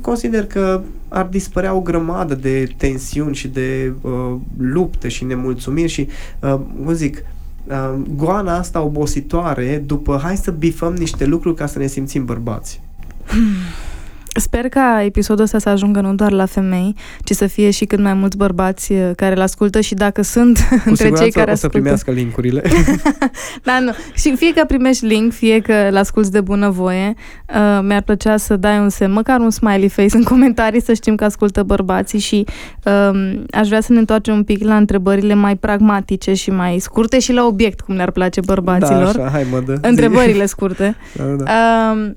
consider 0.00 0.46
că 0.46 0.82
ar 1.08 1.24
dispărea 1.24 1.74
o 1.74 1.80
grămadă 1.80 2.34
de 2.34 2.68
tensiuni 2.76 3.34
și 3.34 3.48
de 3.48 3.92
uh, 4.00 4.36
lupte 4.58 5.08
și 5.08 5.24
nemulțumiri 5.24 5.88
și, 5.88 6.08
uh, 6.40 6.54
cum 6.84 6.92
zic, 6.92 7.24
uh, 7.66 7.94
goana 8.16 8.56
asta 8.56 8.80
obositoare 8.80 9.82
după 9.86 10.20
hai 10.22 10.36
să 10.36 10.50
bifăm 10.50 10.94
niște 10.94 11.24
lucruri 11.24 11.56
ca 11.56 11.66
să 11.66 11.78
ne 11.78 11.86
simțim 11.86 12.24
bărbați. 12.24 12.80
Sper 14.40 14.68
ca 14.68 15.02
episodul 15.04 15.44
ăsta 15.44 15.58
să 15.58 15.68
ajungă 15.68 16.00
nu 16.00 16.14
doar 16.14 16.32
la 16.32 16.46
femei, 16.46 16.94
ci 17.24 17.30
să 17.30 17.46
fie 17.46 17.70
și 17.70 17.84
cât 17.84 17.98
mai 17.98 18.14
mulți 18.14 18.36
bărbați 18.36 18.92
uh, 18.92 19.10
care 19.16 19.34
îl 19.34 19.40
ascultă 19.40 19.80
și 19.80 19.94
dacă 19.94 20.22
sunt 20.22 20.58
Cu 20.68 20.80
între 20.84 21.10
cei 21.10 21.30
care 21.30 21.52
o 21.52 21.54
să 21.54 21.68
primească 21.68 22.10
linkurile. 22.10 22.62
da, 23.62 23.80
nu. 23.80 23.90
Și 24.14 24.36
fie 24.36 24.52
că 24.52 24.64
primești 24.66 25.04
link, 25.06 25.32
fie 25.32 25.60
că 25.60 25.72
îl 25.90 25.96
asculti 25.96 26.30
de 26.30 26.40
bunăvoie, 26.40 27.14
uh, 27.48 27.80
mi-ar 27.82 28.02
plăcea 28.02 28.36
să 28.36 28.56
dai 28.56 28.78
un 28.78 28.88
semn, 28.88 29.12
măcar 29.12 29.40
un 29.40 29.50
smiley 29.50 29.88
face 29.88 30.16
în 30.16 30.22
comentarii 30.22 30.82
să 30.82 30.92
știm 30.92 31.14
că 31.14 31.24
ascultă 31.24 31.62
bărbații 31.62 32.18
și 32.18 32.44
uh, 32.84 33.40
aș 33.50 33.68
vrea 33.68 33.80
să 33.80 33.92
ne 33.92 33.98
întoarcem 33.98 34.34
un 34.34 34.44
pic 34.44 34.64
la 34.64 34.76
întrebările 34.76 35.34
mai 35.34 35.56
pragmatice 35.56 36.34
și 36.34 36.50
mai 36.50 36.78
scurte 36.78 37.18
și 37.18 37.32
la 37.32 37.44
obiect, 37.46 37.80
cum 37.80 37.94
le-ar 37.94 38.10
place 38.10 38.40
bărbaților. 38.40 39.16
Da, 39.16 39.22
așa, 39.24 39.30
hai 39.30 39.46
mă, 39.50 39.60
dă. 39.66 39.78
Întrebările 39.82 40.46
scurte. 40.46 40.96
da, 41.16 41.24
da. 41.24 41.44
Uh, 41.92 42.10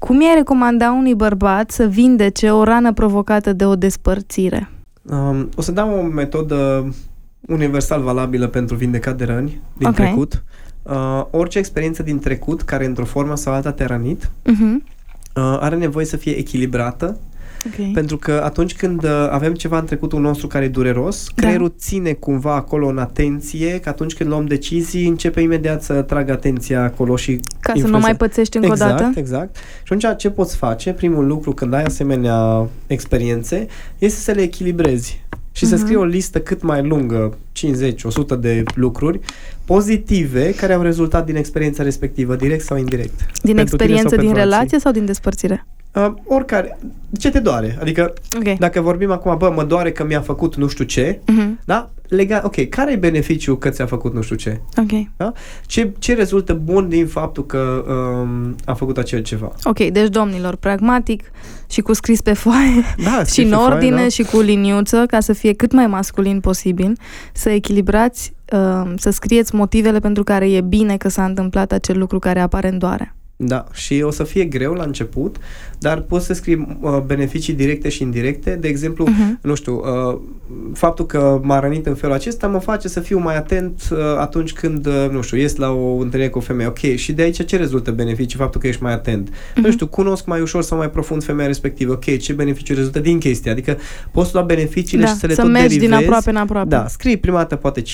cum 0.00 0.20
i-ai 0.20 0.34
recomanda 0.34 0.92
unui 0.92 1.14
bărbat 1.14 1.70
să 1.70 1.86
vindece 1.86 2.50
o 2.50 2.62
rană 2.62 2.92
provocată 2.92 3.52
de 3.52 3.66
o 3.66 3.76
despărțire? 3.76 4.70
Um, 5.02 5.48
o 5.56 5.62
să 5.62 5.72
dau 5.72 5.98
o 5.98 6.02
metodă 6.02 6.88
universal 7.40 8.02
valabilă 8.02 8.46
pentru 8.46 8.76
vindecat 8.76 9.16
de 9.16 9.24
răni 9.24 9.60
din 9.76 9.86
okay. 9.86 10.06
trecut. 10.06 10.42
Uh, 10.82 11.24
orice 11.30 11.58
experiență 11.58 12.02
din 12.02 12.18
trecut 12.18 12.62
care 12.62 12.84
într-o 12.84 13.04
formă 13.04 13.36
sau 13.36 13.52
alta 13.52 13.72
te-a 13.72 13.86
rănit 13.86 14.24
uh-huh. 14.24 14.74
uh, 15.34 15.58
are 15.60 15.76
nevoie 15.76 16.04
să 16.04 16.16
fie 16.16 16.32
echilibrată 16.32 17.18
Okay. 17.66 17.90
Pentru 17.94 18.16
că 18.16 18.40
atunci 18.44 18.74
când 18.74 19.04
uh, 19.04 19.28
avem 19.30 19.54
ceva 19.54 19.78
în 19.78 19.84
trecutul 19.84 20.20
nostru 20.20 20.46
care 20.46 20.64
e 20.64 20.68
dureros, 20.68 21.26
da. 21.34 21.42
creierul 21.42 21.74
ține 21.78 22.12
cumva 22.12 22.54
acolo 22.54 22.86
în 22.86 22.98
atenție, 22.98 23.80
că 23.80 23.88
atunci 23.88 24.14
când 24.14 24.30
luăm 24.30 24.46
decizii, 24.46 25.06
începe 25.06 25.40
imediat 25.40 25.82
să 25.82 26.02
tragă 26.02 26.32
atenția 26.32 26.82
acolo 26.82 27.16
și 27.16 27.30
Ca 27.32 27.72
influența. 27.74 27.86
să 27.86 27.92
nu 27.92 27.98
mai 27.98 28.16
pățești 28.16 28.56
încă 28.56 28.68
exact, 28.68 29.00
o 29.00 29.02
dată? 29.02 29.18
Exact, 29.18 29.56
Și 29.56 29.92
atunci 29.92 30.18
ce 30.18 30.30
poți 30.30 30.56
face? 30.56 30.92
Primul 30.92 31.26
lucru 31.26 31.52
când 31.52 31.74
ai 31.74 31.82
asemenea 31.82 32.68
experiențe 32.86 33.66
este 33.98 34.20
să 34.20 34.32
le 34.32 34.40
echilibrezi 34.40 35.24
și 35.52 35.64
uh-huh. 35.64 35.68
să 35.68 35.74
mhm. 35.74 35.84
scrii 35.84 35.96
o 35.96 36.04
listă 36.04 36.40
cât 36.40 36.62
mai 36.62 36.82
lungă, 36.86 37.36
50-100 38.36 38.40
de 38.40 38.62
lucruri 38.74 39.20
pozitive 39.64 40.54
care 40.54 40.72
au 40.72 40.82
rezultat 40.82 41.26
din 41.26 41.36
experiența 41.36 41.82
respectivă, 41.82 42.36
direct 42.36 42.64
sau 42.64 42.76
indirect. 42.76 43.26
Din 43.42 43.58
experiență, 43.58 44.16
din 44.16 44.34
relație 44.34 44.78
sau 44.78 44.92
din 44.92 45.04
despărțire? 45.04 45.66
Uh, 45.94 46.12
oricare. 46.24 46.78
Ce 47.18 47.30
te 47.30 47.38
doare? 47.38 47.76
Adică, 47.80 48.12
okay. 48.38 48.56
dacă 48.58 48.80
vorbim 48.80 49.10
acum, 49.10 49.36
bă, 49.36 49.52
mă 49.54 49.64
doare 49.64 49.92
că 49.92 50.04
mi-a 50.04 50.20
făcut 50.20 50.56
nu 50.56 50.68
știu 50.68 50.84
ce, 50.84 51.18
uh-huh. 51.18 51.64
da? 51.64 51.90
Legal, 52.08 52.42
ok, 52.44 52.68
care 52.68 52.92
e 52.92 52.96
beneficiul 52.96 53.58
că 53.58 53.68
ți-a 53.68 53.86
făcut 53.86 54.14
nu 54.14 54.22
știu 54.22 54.36
ce? 54.36 54.60
Ok. 54.76 55.08
Da? 55.16 55.32
Ce, 55.66 55.92
ce 55.98 56.14
rezultă 56.14 56.54
bun 56.54 56.88
din 56.88 57.06
faptul 57.06 57.46
că 57.46 57.84
um, 57.88 58.56
a 58.64 58.74
făcut 58.74 58.98
acel 58.98 59.22
ceva? 59.22 59.52
Ok, 59.64 59.78
deci, 59.78 60.08
domnilor, 60.08 60.56
pragmatic 60.56 61.30
și 61.70 61.80
cu 61.80 61.92
scris 61.92 62.20
pe 62.20 62.32
foaie 62.32 62.84
da, 63.04 63.24
și 63.24 63.40
în 63.40 63.52
ordine 63.52 63.90
foaie, 63.90 64.02
da? 64.02 64.08
și 64.08 64.22
cu 64.22 64.40
liniuță, 64.40 65.04
ca 65.06 65.20
să 65.20 65.32
fie 65.32 65.52
cât 65.52 65.72
mai 65.72 65.86
masculin 65.86 66.40
posibil, 66.40 66.98
să 67.32 67.50
echilibrați, 67.50 68.32
uh, 68.52 68.92
să 68.96 69.10
scrieți 69.10 69.54
motivele 69.54 69.98
pentru 69.98 70.22
care 70.22 70.50
e 70.50 70.60
bine 70.60 70.96
că 70.96 71.08
s-a 71.08 71.24
întâmplat 71.24 71.72
acel 71.72 71.98
lucru 71.98 72.18
care 72.18 72.40
apare 72.40 72.68
în 72.68 72.78
doare. 72.78 73.14
Da, 73.42 73.64
și 73.72 74.02
o 74.04 74.10
să 74.10 74.24
fie 74.24 74.44
greu 74.44 74.72
la 74.72 74.82
început, 74.82 75.36
dar 75.78 76.00
poți 76.00 76.26
să 76.26 76.32
scrii 76.32 76.78
uh, 76.80 76.98
beneficii 77.06 77.54
directe 77.54 77.88
și 77.88 78.02
indirecte. 78.02 78.56
De 78.60 78.68
exemplu, 78.68 79.06
uh-huh. 79.06 79.40
nu 79.40 79.54
știu, 79.54 79.74
uh, 79.74 80.18
faptul 80.72 81.06
că 81.06 81.40
m-a 81.42 81.60
rănit 81.60 81.86
în 81.86 81.94
felul 81.94 82.14
acesta 82.14 82.46
mă 82.46 82.58
face 82.58 82.88
să 82.88 83.00
fiu 83.00 83.18
mai 83.18 83.36
atent 83.36 83.82
uh, 83.92 83.98
atunci 84.18 84.52
când, 84.52 84.86
uh, 84.86 85.08
nu 85.10 85.22
știu, 85.22 85.36
ies 85.36 85.56
la 85.56 85.70
o 85.70 85.96
întâlnire 85.96 86.30
cu 86.30 86.38
o 86.38 86.40
femeie. 86.40 86.68
Ok, 86.68 86.78
și 86.78 87.12
de 87.12 87.22
aici 87.22 87.46
ce 87.46 87.56
rezultă 87.56 87.90
beneficii? 87.90 88.38
Faptul 88.38 88.60
că 88.60 88.66
ești 88.66 88.82
mai 88.82 88.92
atent. 88.92 89.28
Uh-huh. 89.28 89.62
Nu 89.62 89.70
știu, 89.70 89.86
cunosc 89.86 90.26
mai 90.26 90.40
ușor 90.40 90.62
sau 90.62 90.78
mai 90.78 90.90
profund 90.90 91.24
femeia 91.24 91.46
respectivă. 91.46 91.92
Ok, 91.92 92.18
ce 92.18 92.32
beneficii 92.32 92.74
rezultă 92.74 92.98
din 92.98 93.18
chestia? 93.18 93.52
Adică 93.52 93.76
poți 94.10 94.34
lua 94.34 94.42
beneficiile 94.42 95.04
da, 95.04 95.10
și 95.10 95.16
să 95.16 95.26
le 95.26 95.34
să 95.34 95.40
tot 95.40 95.50
mergi 95.50 95.68
derivezi. 95.68 95.90
din 95.90 96.06
aproape 96.06 96.30
în 96.30 96.36
aproape. 96.36 96.68
Da, 96.68 96.86
scrii 96.88 97.16
prima 97.16 97.36
dată 97.36 97.56
poate 97.56 97.82
5-10 97.82 97.84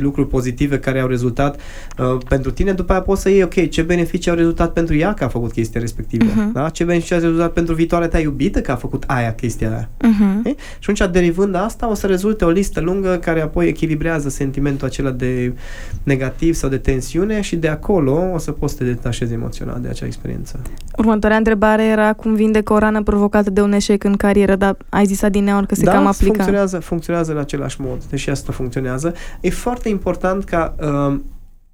lucruri 0.00 0.28
pozitive 0.28 0.78
care 0.78 1.00
au 1.00 1.08
rezultat 1.08 1.60
uh, 1.98 2.16
pentru 2.28 2.50
tine, 2.50 2.72
după 2.72 2.92
aia 2.92 3.00
poți 3.00 3.22
să 3.22 3.28
iei, 3.28 3.42
ok, 3.42 3.68
ce 3.68 3.82
beneficii 3.82 4.30
au 4.30 4.36
rezultat 4.36 4.72
pentru 4.72 4.85
ea 4.94 5.14
că 5.14 5.24
a 5.24 5.28
făcut 5.28 5.52
chestia 5.52 5.80
respectivă. 5.80 6.24
Uh-huh. 6.24 6.52
Da? 6.52 6.68
Ce 6.68 6.84
beneficii 6.84 7.14
au 7.14 7.20
rezultat 7.20 7.52
pentru 7.52 7.74
viitoarea 7.74 8.08
ta 8.08 8.18
iubită 8.18 8.60
că 8.60 8.72
a 8.72 8.76
făcut 8.76 9.04
aia 9.06 9.34
chestia 9.34 9.68
aia. 9.68 9.88
Uh-huh. 9.88 10.54
Și 10.78 10.90
atunci, 10.90 11.12
derivând 11.12 11.54
asta, 11.54 11.90
o 11.90 11.94
să 11.94 12.06
rezulte 12.06 12.44
o 12.44 12.50
listă 12.50 12.80
lungă 12.80 13.16
care 13.16 13.40
apoi 13.40 13.68
echilibrează 13.68 14.28
sentimentul 14.28 14.86
acela 14.86 15.10
de 15.10 15.54
negativ 16.02 16.54
sau 16.54 16.68
de 16.68 16.78
tensiune 16.78 17.40
și 17.40 17.56
de 17.56 17.68
acolo 17.68 18.32
o 18.34 18.38
să 18.38 18.52
poți 18.52 18.72
să 18.72 18.78
te 18.78 18.84
detașezi 18.84 19.32
emoțional 19.32 19.80
de 19.80 19.88
acea 19.88 20.06
experiență. 20.06 20.60
Următoarea 20.96 21.36
întrebare 21.36 21.84
era 21.84 22.12
cum 22.12 22.34
vinde 22.34 22.62
o 22.64 22.78
rană 22.78 23.02
provocată 23.02 23.50
de 23.50 23.60
un 23.60 23.72
eșec 23.72 24.04
în 24.04 24.16
carieră, 24.16 24.56
dar 24.56 24.76
ai 24.88 25.06
zis 25.06 25.22
adineaori 25.22 25.66
că 25.66 25.74
se 25.74 25.84
da, 25.84 25.92
cam 25.92 26.06
aplică. 26.06 26.32
funcționează, 26.32 26.78
funcționează 26.78 27.32
în 27.32 27.38
același 27.38 27.80
mod, 27.80 28.04
deși 28.04 28.30
asta 28.30 28.52
funcționează. 28.52 29.14
E 29.40 29.50
foarte 29.50 29.88
important 29.88 30.44
ca 30.44 30.74
uh, 30.80 31.18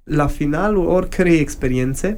la 0.03 0.27
finalul 0.27 0.85
oricărei 0.85 1.39
experiențe 1.39 2.17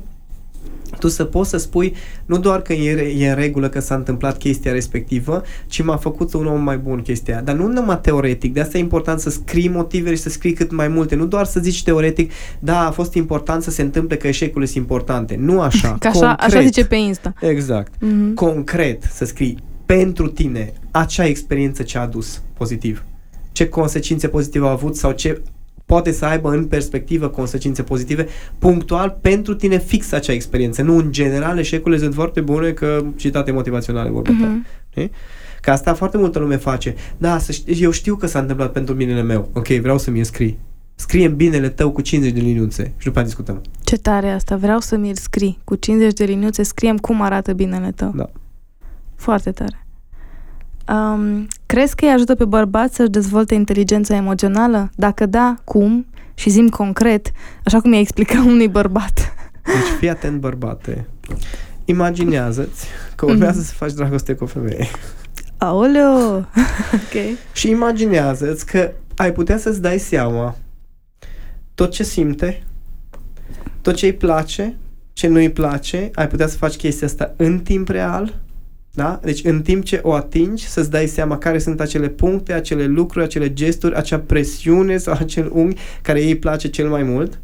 tu 0.99 1.08
să 1.08 1.23
poți 1.23 1.49
să 1.49 1.58
spui 1.58 1.95
nu 2.25 2.38
doar 2.38 2.62
că 2.62 2.73
e, 2.73 3.15
e 3.17 3.30
în 3.30 3.36
regulă 3.36 3.69
că 3.69 3.80
s-a 3.80 3.95
întâmplat 3.95 4.38
chestia 4.38 4.71
respectivă, 4.71 5.43
ci 5.67 5.84
m-a 5.84 5.97
făcut 5.97 6.34
un 6.34 6.47
om 6.47 6.63
mai 6.63 6.78
bun 6.78 7.01
chestia 7.01 7.41
Dar 7.41 7.56
nu 7.56 7.67
numai 7.67 7.99
teoretic, 8.01 8.54
de 8.54 8.62
asta 8.62 8.78
e 8.78 8.82
important 8.82 9.19
să 9.19 9.30
scrii 9.30 9.67
motive 9.67 10.10
și 10.10 10.21
să 10.21 10.30
scrii 10.30 10.54
cât 10.54 10.71
mai 10.71 10.88
multe. 10.88 11.15
Nu 11.15 11.25
doar 11.25 11.45
să 11.45 11.60
zici 11.60 11.84
teoretic, 11.84 12.32
da, 12.60 12.88
a 12.88 12.91
fost 12.91 13.13
important 13.13 13.63
să 13.63 13.71
se 13.71 13.82
întâmple 13.82 14.17
că 14.17 14.28
eșecurile 14.28 14.65
sunt 14.65 14.78
importante. 14.78 15.36
Nu 15.39 15.62
așa. 15.62 15.95
Că 15.99 16.08
așa, 16.08 16.19
concret. 16.19 16.39
așa 16.39 16.62
zice 16.62 16.86
pe 16.86 16.95
Insta. 16.95 17.34
Exact. 17.39 17.93
Mm-hmm. 17.95 18.34
Concret 18.36 19.04
să 19.04 19.25
scrii 19.25 19.58
pentru 19.86 20.28
tine 20.28 20.73
acea 20.91 21.25
experiență 21.25 21.84
ce 21.84 21.97
a 21.97 22.01
adus 22.01 22.41
pozitiv. 22.58 23.04
Ce 23.51 23.69
consecințe 23.69 24.28
pozitive 24.28 24.65
au 24.65 24.71
avut 24.71 24.95
sau 24.95 25.12
ce 25.12 25.41
poate 25.86 26.12
să 26.12 26.26
aibă 26.26 26.50
în 26.50 26.65
perspectivă 26.65 27.28
consecințe 27.28 27.84
pozitive 27.84 28.28
punctual 28.60 29.17
pentru 29.21 29.56
tine 29.56 29.80
fix 29.80 30.12
acea 30.12 30.34
experiență. 30.34 30.82
Nu 30.82 30.98
în 30.98 31.12
general, 31.12 31.58
eșecurile 31.58 32.02
sunt 32.02 32.13
foarte 32.13 32.41
bune 32.41 32.71
că 32.71 33.06
citate 33.15 33.52
motivaționale 33.52 34.10
vorbesc. 34.10 34.38
Uh-huh. 34.38 35.10
Că 35.62 35.71
asta 35.71 35.93
foarte 35.93 36.17
multă 36.17 36.39
lume 36.39 36.56
face. 36.56 36.95
Da, 37.17 37.38
să 37.38 37.52
ști, 37.52 37.84
eu 37.84 37.91
știu 37.91 38.15
că 38.15 38.28
s-a 38.28 38.39
întâmplat 38.39 38.71
pentru 38.71 38.93
binele 38.93 39.21
meu. 39.21 39.50
Ok, 39.54 39.67
vreau 39.67 39.98
să-mi 39.98 40.26
scrii. 40.26 40.58
Scrie 40.95 41.26
în 41.26 41.36
binele 41.36 41.69
tău 41.69 41.91
cu 41.91 42.02
50 42.02 42.34
de 42.34 42.39
liniuțe 42.39 42.84
și 42.84 43.06
după 43.06 43.10
aceea 43.10 43.24
discutăm. 43.24 43.62
Ce 43.84 43.98
tare 43.98 44.30
asta, 44.30 44.56
vreau 44.56 44.80
să 44.80 44.98
mi-l 44.98 45.15
scrii. 45.15 45.60
Cu 45.63 45.76
50 45.76 46.13
de 46.13 46.24
liniuțe 46.24 46.63
scriem 46.63 46.98
cum 46.98 47.21
arată 47.21 47.54
binele 47.54 47.91
tău. 47.91 48.12
Da. 48.15 48.30
Foarte 49.15 49.52
tare. 49.52 49.85
Um, 50.88 51.48
crezi 51.65 51.95
că 51.95 52.06
îi 52.06 52.12
ajută 52.12 52.36
pe 52.36 52.45
bărbați 52.45 52.95
să-și 52.95 53.10
dezvolte 53.10 53.54
inteligența 53.54 54.15
emoțională? 54.15 54.89
Dacă 54.95 55.26
da, 55.26 55.56
cum? 55.63 56.06
Și 56.34 56.50
zim 56.50 56.69
concret, 56.69 57.32
așa 57.63 57.82
cum 57.82 57.91
i-ai 57.91 58.02
explicat 58.02 58.45
unui 58.54 58.67
bărbat. 58.67 59.34
Deci 59.63 59.98
fii 60.00 60.10
atent, 60.10 60.39
bărbate. 60.39 61.08
Imaginează-ți 61.86 62.86
că 63.15 63.26
urmează 63.26 63.62
mm-hmm. 63.62 63.65
să 63.65 63.74
faci 63.74 63.93
dragoste 63.93 64.34
cu 64.34 64.43
o 64.43 64.48
femeie. 64.48 64.88
Aoleo! 65.58 66.36
ok. 67.00 67.38
Și 67.54 67.69
imaginează-ți 67.69 68.65
că 68.65 68.91
ai 69.15 69.32
putea 69.32 69.58
să-ți 69.58 69.82
dai 69.82 69.98
seama 69.98 70.56
tot 71.76 71.91
ce 71.91 72.04
simte, 72.04 72.63
tot 73.82 73.95
ce 73.95 74.06
îi 74.06 74.13
place, 74.13 74.78
ce 75.13 75.28
nu 75.28 75.36
îi 75.36 75.52
place, 75.52 76.12
ai 76.13 76.28
putea 76.28 76.48
să 76.48 76.58
faci 76.58 76.76
chestia 76.76 77.08
asta 77.08 77.34
în 77.38 77.60
timp 77.60 77.89
real, 77.89 78.39
da? 78.95 79.19
Deci 79.23 79.43
în 79.43 79.62
timp 79.62 79.84
ce 79.84 79.99
o 80.03 80.13
atingi, 80.13 80.67
să-ți 80.67 80.89
dai 80.89 81.08
seama 81.08 81.38
care 81.38 81.58
sunt 81.58 81.79
acele 81.79 82.08
puncte, 82.08 82.53
acele 82.53 82.86
lucruri, 82.86 83.25
acele 83.25 83.53
gesturi, 83.53 83.95
acea 83.95 84.19
presiune 84.19 84.97
sau 84.97 85.13
acel 85.19 85.49
unghi 85.53 85.75
care 86.01 86.21
ei 86.21 86.36
place 86.36 86.67
cel 86.67 86.89
mai 86.89 87.03
mult 87.03 87.39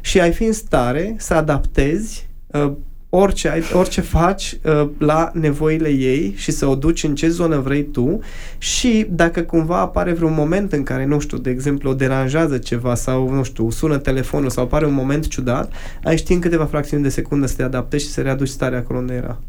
și 0.00 0.20
ai 0.20 0.32
fi 0.32 0.44
în 0.44 0.52
stare 0.52 1.14
să 1.18 1.34
adaptezi 1.34 2.28
uh, 2.46 2.72
orice, 3.08 3.48
ai, 3.48 3.62
orice 3.72 4.00
faci 4.00 4.58
uh, 4.62 4.88
la 4.98 5.30
nevoile 5.34 5.88
ei 5.88 6.34
și 6.36 6.50
să 6.50 6.66
o 6.66 6.74
duci 6.74 7.02
în 7.02 7.14
ce 7.14 7.28
zonă 7.28 7.58
vrei 7.58 7.84
tu 7.84 8.18
și 8.58 9.06
dacă 9.10 9.42
cumva 9.42 9.80
apare 9.80 10.12
vreun 10.12 10.34
moment 10.34 10.72
în 10.72 10.82
care, 10.82 11.04
nu 11.04 11.18
știu, 11.18 11.38
de 11.38 11.50
exemplu, 11.50 11.90
o 11.90 11.94
deranjează 11.94 12.58
ceva 12.58 12.94
sau, 12.94 13.28
nu 13.30 13.42
știu, 13.42 13.70
sună 13.70 13.98
telefonul 13.98 14.50
sau 14.50 14.64
apare 14.64 14.86
un 14.86 14.94
moment 14.94 15.28
ciudat, 15.28 15.72
ai 16.04 16.16
ști 16.16 16.32
în 16.32 16.40
câteva 16.40 16.64
fracțiuni 16.64 17.02
de 17.02 17.08
secundă 17.08 17.46
să 17.46 17.56
te 17.56 17.62
adaptezi 17.62 18.04
și 18.04 18.10
să 18.10 18.20
readuci 18.20 18.48
starea 18.48 18.78
acolo 18.78 18.98
unde 18.98 19.14
era. 19.14 19.40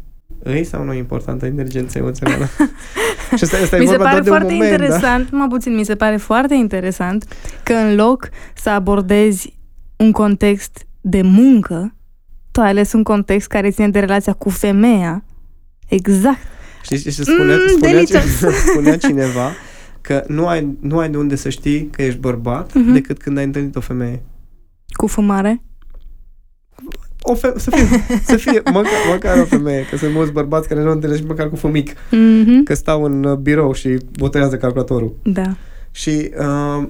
Îi 0.42 0.64
sau 0.64 0.84
nu 0.84 0.92
importantă 0.92 1.46
inteligența 1.46 1.98
emoțională? 1.98 2.48
Și 3.36 3.44
asta, 3.44 3.56
asta 3.56 3.76
mi 3.76 3.84
e 3.84 3.86
se 3.86 3.96
pare 3.96 4.20
de 4.20 4.28
foarte 4.28 4.52
moment, 4.52 4.70
da? 4.70 4.84
interesant, 4.84 5.30
da? 5.30 5.36
mă 5.36 5.46
puțin, 5.48 5.74
mi 5.74 5.84
se 5.84 5.94
pare 5.94 6.16
foarte 6.16 6.54
interesant 6.54 7.24
că 7.62 7.72
în 7.72 7.94
loc 7.94 8.28
să 8.54 8.70
abordezi 8.70 9.58
un 9.96 10.12
context 10.12 10.86
de 11.00 11.22
muncă, 11.22 11.94
tu 12.50 12.60
ai 12.60 12.68
ales 12.68 12.92
un 12.92 13.02
context 13.02 13.48
care 13.48 13.70
ține 13.70 13.88
de 13.88 13.98
relația 13.98 14.32
cu 14.32 14.48
femeia. 14.48 15.24
Exact. 15.88 16.38
Știi 16.82 16.98
ce 16.98 17.10
spunea, 17.10 17.56
mm, 17.56 17.68
spunea, 17.68 18.04
spunea, 18.36 18.54
spunea 18.66 18.96
cineva? 18.96 19.52
Că 20.00 20.24
nu 20.28 20.46
ai, 20.46 20.76
nu 20.80 20.98
ai 20.98 21.10
de 21.10 21.16
unde 21.16 21.36
să 21.36 21.48
știi 21.48 21.86
că 21.90 22.02
ești 22.02 22.18
bărbat 22.18 22.70
uh-huh. 22.70 22.92
decât 22.92 23.18
când 23.22 23.38
ai 23.38 23.44
întâlnit 23.44 23.76
o 23.76 23.80
femeie. 23.80 24.22
Cu 24.86 25.06
fumare? 25.06 25.62
O 27.30 27.34
fe- 27.34 27.54
să 27.56 27.70
fie, 27.70 27.86
să 28.24 28.36
fie 28.36 28.62
măcar, 28.72 28.92
măcar 29.10 29.38
o 29.38 29.44
femeie, 29.44 29.86
că 29.90 29.96
sunt 29.96 30.12
mulți 30.14 30.32
bărbați 30.32 30.68
care 30.68 30.82
nu 30.82 30.90
întâlnesc 30.90 31.22
măcar 31.26 31.48
cu 31.48 31.56
fumic, 31.56 31.92
mm-hmm. 31.92 32.64
că 32.64 32.74
stau 32.74 33.02
în 33.02 33.24
uh, 33.24 33.36
birou 33.36 33.72
și 33.72 33.98
botează 34.18 34.56
calculatorul. 34.56 35.14
Da. 35.22 35.56
Și 35.90 36.30
uh, 36.38 36.86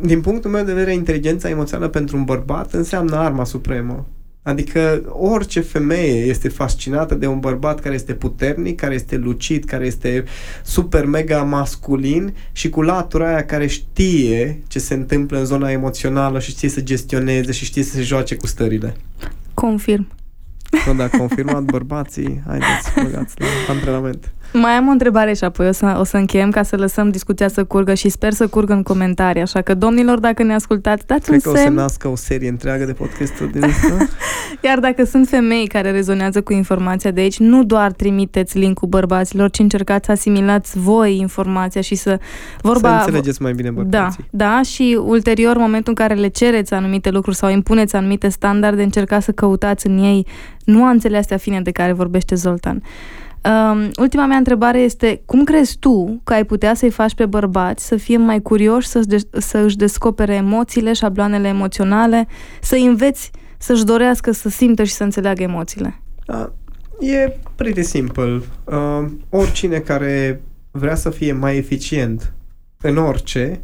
din 0.00 0.20
punctul 0.20 0.50
meu 0.50 0.64
de 0.64 0.72
vedere, 0.72 0.94
inteligența 0.94 1.48
emoțională 1.48 1.88
pentru 1.88 2.16
un 2.16 2.24
bărbat 2.24 2.72
înseamnă 2.72 3.16
arma 3.16 3.44
supremă. 3.44 4.06
Adică 4.42 5.02
orice 5.08 5.60
femeie 5.60 6.24
este 6.24 6.48
fascinată 6.48 7.14
de 7.14 7.26
un 7.26 7.40
bărbat 7.40 7.80
care 7.80 7.94
este 7.94 8.14
puternic, 8.14 8.80
care 8.80 8.94
este 8.94 9.16
lucid, 9.16 9.64
care 9.64 9.86
este 9.86 10.24
super 10.64 11.04
mega 11.04 11.42
masculin 11.42 12.34
și 12.52 12.68
cu 12.68 12.82
latura 12.82 13.28
aia 13.28 13.44
care 13.44 13.66
știe 13.66 14.62
ce 14.68 14.78
se 14.78 14.94
întâmplă 14.94 15.38
în 15.38 15.44
zona 15.44 15.70
emoțională 15.70 16.38
și 16.38 16.50
știe 16.50 16.68
să 16.68 16.80
gestioneze 16.80 17.52
și 17.52 17.64
știe 17.64 17.82
să 17.82 17.94
se 17.94 18.02
joace 18.02 18.34
cu 18.34 18.46
stările. 18.46 18.96
Confirm. 19.54 20.08
Bă, 20.86 20.92
da, 20.92 21.08
confirmat 21.08 21.62
bărbații, 21.62 22.42
haideți, 22.46 22.92
băgați 23.02 23.34
la 23.38 23.46
antrenament. 23.68 24.32
Mai 24.52 24.70
am 24.70 24.88
o 24.88 24.90
întrebare 24.90 25.34
și 25.34 25.44
apoi 25.44 25.68
o 25.68 25.72
să, 25.72 25.96
o 25.98 26.04
să 26.04 26.16
încheiem 26.16 26.50
ca 26.50 26.62
să 26.62 26.76
lăsăm 26.76 27.10
discuția 27.10 27.48
să 27.48 27.64
curgă 27.64 27.94
și 27.94 28.08
sper 28.08 28.32
să 28.32 28.46
curgă 28.46 28.72
în 28.72 28.82
comentarii. 28.82 29.42
Așa 29.42 29.60
că, 29.60 29.74
domnilor, 29.74 30.18
dacă 30.18 30.42
ne 30.42 30.54
ascultați, 30.54 31.06
dați 31.06 31.24
Cred 31.24 31.44
un 31.46 31.52
că 31.52 31.58
semn. 31.58 31.72
o 31.72 31.76
să 31.76 31.82
nască 31.82 32.08
o 32.08 32.16
serie 32.16 32.48
întreagă 32.48 32.84
de 32.84 32.92
podcasturi 32.92 33.52
din 33.52 33.64
asta. 33.64 34.06
Iar 34.68 34.78
dacă 34.78 35.04
sunt 35.04 35.28
femei 35.28 35.66
care 35.66 35.90
rezonează 35.90 36.42
cu 36.42 36.52
informația 36.52 37.10
de 37.10 37.20
aici, 37.20 37.38
nu 37.38 37.64
doar 37.64 37.92
trimiteți 37.92 38.58
link-ul 38.58 38.88
bărbaților, 38.88 39.50
ci 39.50 39.58
încercați 39.58 40.06
să 40.06 40.12
asimilați 40.12 40.78
voi 40.78 41.18
informația 41.18 41.80
și 41.80 41.94
să 41.94 42.18
vorba... 42.60 42.88
Să 42.88 43.04
înțelegeți 43.04 43.42
mai 43.42 43.52
bine 43.52 43.70
bărbații. 43.70 44.24
Da, 44.30 44.44
da, 44.44 44.62
și 44.62 44.98
ulterior, 45.04 45.56
în 45.56 45.62
momentul 45.62 45.92
în 45.96 46.06
care 46.06 46.20
le 46.20 46.28
cereți 46.28 46.74
anumite 46.74 47.10
lucruri 47.10 47.36
sau 47.36 47.50
impuneți 47.50 47.96
anumite 47.96 48.28
standarde, 48.28 48.82
încercați 48.82 49.24
să 49.24 49.32
căutați 49.32 49.86
în 49.86 49.98
ei 49.98 50.26
nuanțele 50.64 51.16
astea 51.16 51.36
fine 51.36 51.60
de 51.60 51.70
care 51.70 51.92
vorbește 51.92 52.34
Zoltan. 52.34 52.82
Um, 53.44 53.90
ultima 53.98 54.26
mea 54.26 54.36
întrebare 54.36 54.78
este, 54.78 55.22
cum 55.26 55.44
crezi 55.44 55.76
tu 55.78 56.20
că 56.24 56.32
ai 56.32 56.44
putea 56.44 56.74
să-i 56.74 56.90
faci 56.90 57.14
pe 57.14 57.26
bărbați 57.26 57.86
să 57.86 57.96
fie 57.96 58.16
mai 58.16 58.40
curioși, 58.42 58.88
să, 58.88 58.98
de- 58.98 59.28
să 59.40 59.58
își 59.58 59.76
descopere 59.76 60.34
emoțiile, 60.34 60.92
șabloanele 60.92 61.48
emoționale, 61.48 62.26
să 62.60 62.76
înveți 62.76 63.30
să-și 63.58 63.84
dorească 63.84 64.30
să 64.32 64.48
simtă 64.48 64.84
și 64.84 64.92
să 64.92 65.02
înțeleagă 65.02 65.42
emoțiile? 65.42 66.00
Da, 66.26 66.52
e 67.00 67.36
pretty 67.54 67.82
simple. 67.82 68.40
Uh, 68.64 69.04
oricine 69.28 69.78
care 69.78 70.42
vrea 70.70 70.94
să 70.94 71.10
fie 71.10 71.32
mai 71.32 71.56
eficient 71.56 72.32
în 72.80 72.96
orice, 72.96 73.60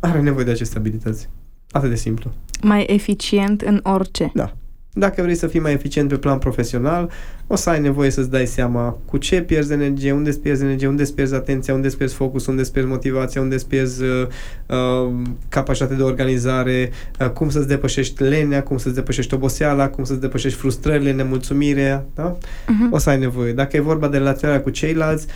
are 0.00 0.20
nevoie 0.20 0.44
de 0.44 0.50
aceste 0.50 0.78
abilități. 0.78 1.28
Atât 1.70 1.88
de 1.88 1.94
simplu. 1.96 2.30
Mai 2.62 2.84
eficient 2.88 3.60
în 3.60 3.80
orice. 3.82 4.30
Da. 4.34 4.52
Dacă 4.96 5.22
vrei 5.22 5.34
să 5.34 5.46
fii 5.46 5.60
mai 5.60 5.72
eficient 5.72 6.08
pe 6.08 6.16
plan 6.16 6.38
profesional, 6.38 7.10
o 7.46 7.56
să 7.56 7.70
ai 7.70 7.80
nevoie 7.80 8.10
să-ți 8.10 8.30
dai 8.30 8.46
seama 8.46 8.98
cu 9.04 9.16
ce 9.16 9.40
pierzi 9.40 9.72
energie, 9.72 10.12
unde 10.12 10.28
îți 10.28 10.40
pierzi 10.40 10.62
energie, 10.62 10.88
unde 10.88 11.02
îți 11.02 11.14
pierzi 11.14 11.34
atenția, 11.34 11.74
unde 11.74 11.86
îți 11.86 11.96
pierzi 11.96 12.14
focus, 12.14 12.46
unde 12.46 12.60
îți 12.60 12.72
pierzi 12.72 12.90
motivația, 12.90 13.40
unde 13.40 13.54
îți 13.54 13.68
pierzi 13.68 14.02
uh, 14.02 14.26
uh, 14.66 15.12
capacitatea 15.48 15.96
de 15.96 16.02
organizare, 16.02 16.90
uh, 17.20 17.28
cum 17.28 17.50
să-ți 17.50 17.68
depășești 17.68 18.22
lenea, 18.22 18.62
cum 18.62 18.78
să-ți 18.78 18.94
depășești 18.94 19.34
oboseala, 19.34 19.88
cum 19.88 20.04
să-ți 20.04 20.20
depășești 20.20 20.58
frustrările, 20.58 21.12
nemulțumirea, 21.12 22.04
da? 22.14 22.36
Uh-huh. 22.36 22.90
O 22.90 22.98
să 22.98 23.10
ai 23.10 23.18
nevoie. 23.18 23.52
Dacă 23.52 23.76
e 23.76 23.80
vorba 23.80 24.08
de 24.08 24.16
relaționarea 24.16 24.62
cu 24.62 24.70
ceilalți, 24.70 25.26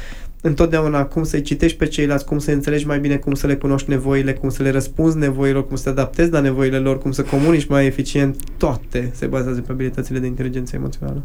întotdeauna 0.41 1.05
cum 1.05 1.25
să-i 1.25 1.43
citești 1.43 1.77
pe 1.77 1.87
ceilalți, 1.87 2.25
cum 2.25 2.39
să 2.39 2.51
înțelegi 2.51 2.87
mai 2.87 3.01
bine, 3.01 3.17
cum 3.17 3.35
să 3.35 3.47
le 3.47 3.57
cunoști 3.57 3.91
nevoile, 3.91 4.33
cum 4.33 4.49
să 4.49 4.63
le 4.63 4.71
răspunzi 4.71 5.17
nevoilor, 5.17 5.67
cum 5.67 5.77
să 5.77 5.83
te 5.83 5.89
adaptezi 5.89 6.31
la 6.31 6.41
nevoile 6.41 6.79
lor, 6.79 6.99
cum 6.99 7.13
să 7.13 7.23
comunici 7.23 7.67
mai 7.67 7.87
eficient, 7.87 8.37
toate 8.57 9.11
se 9.15 9.27
bazează 9.27 9.61
pe 9.61 9.73
abilitățile 9.73 10.19
de 10.19 10.27
inteligență 10.27 10.77
emoțională. 10.77 11.25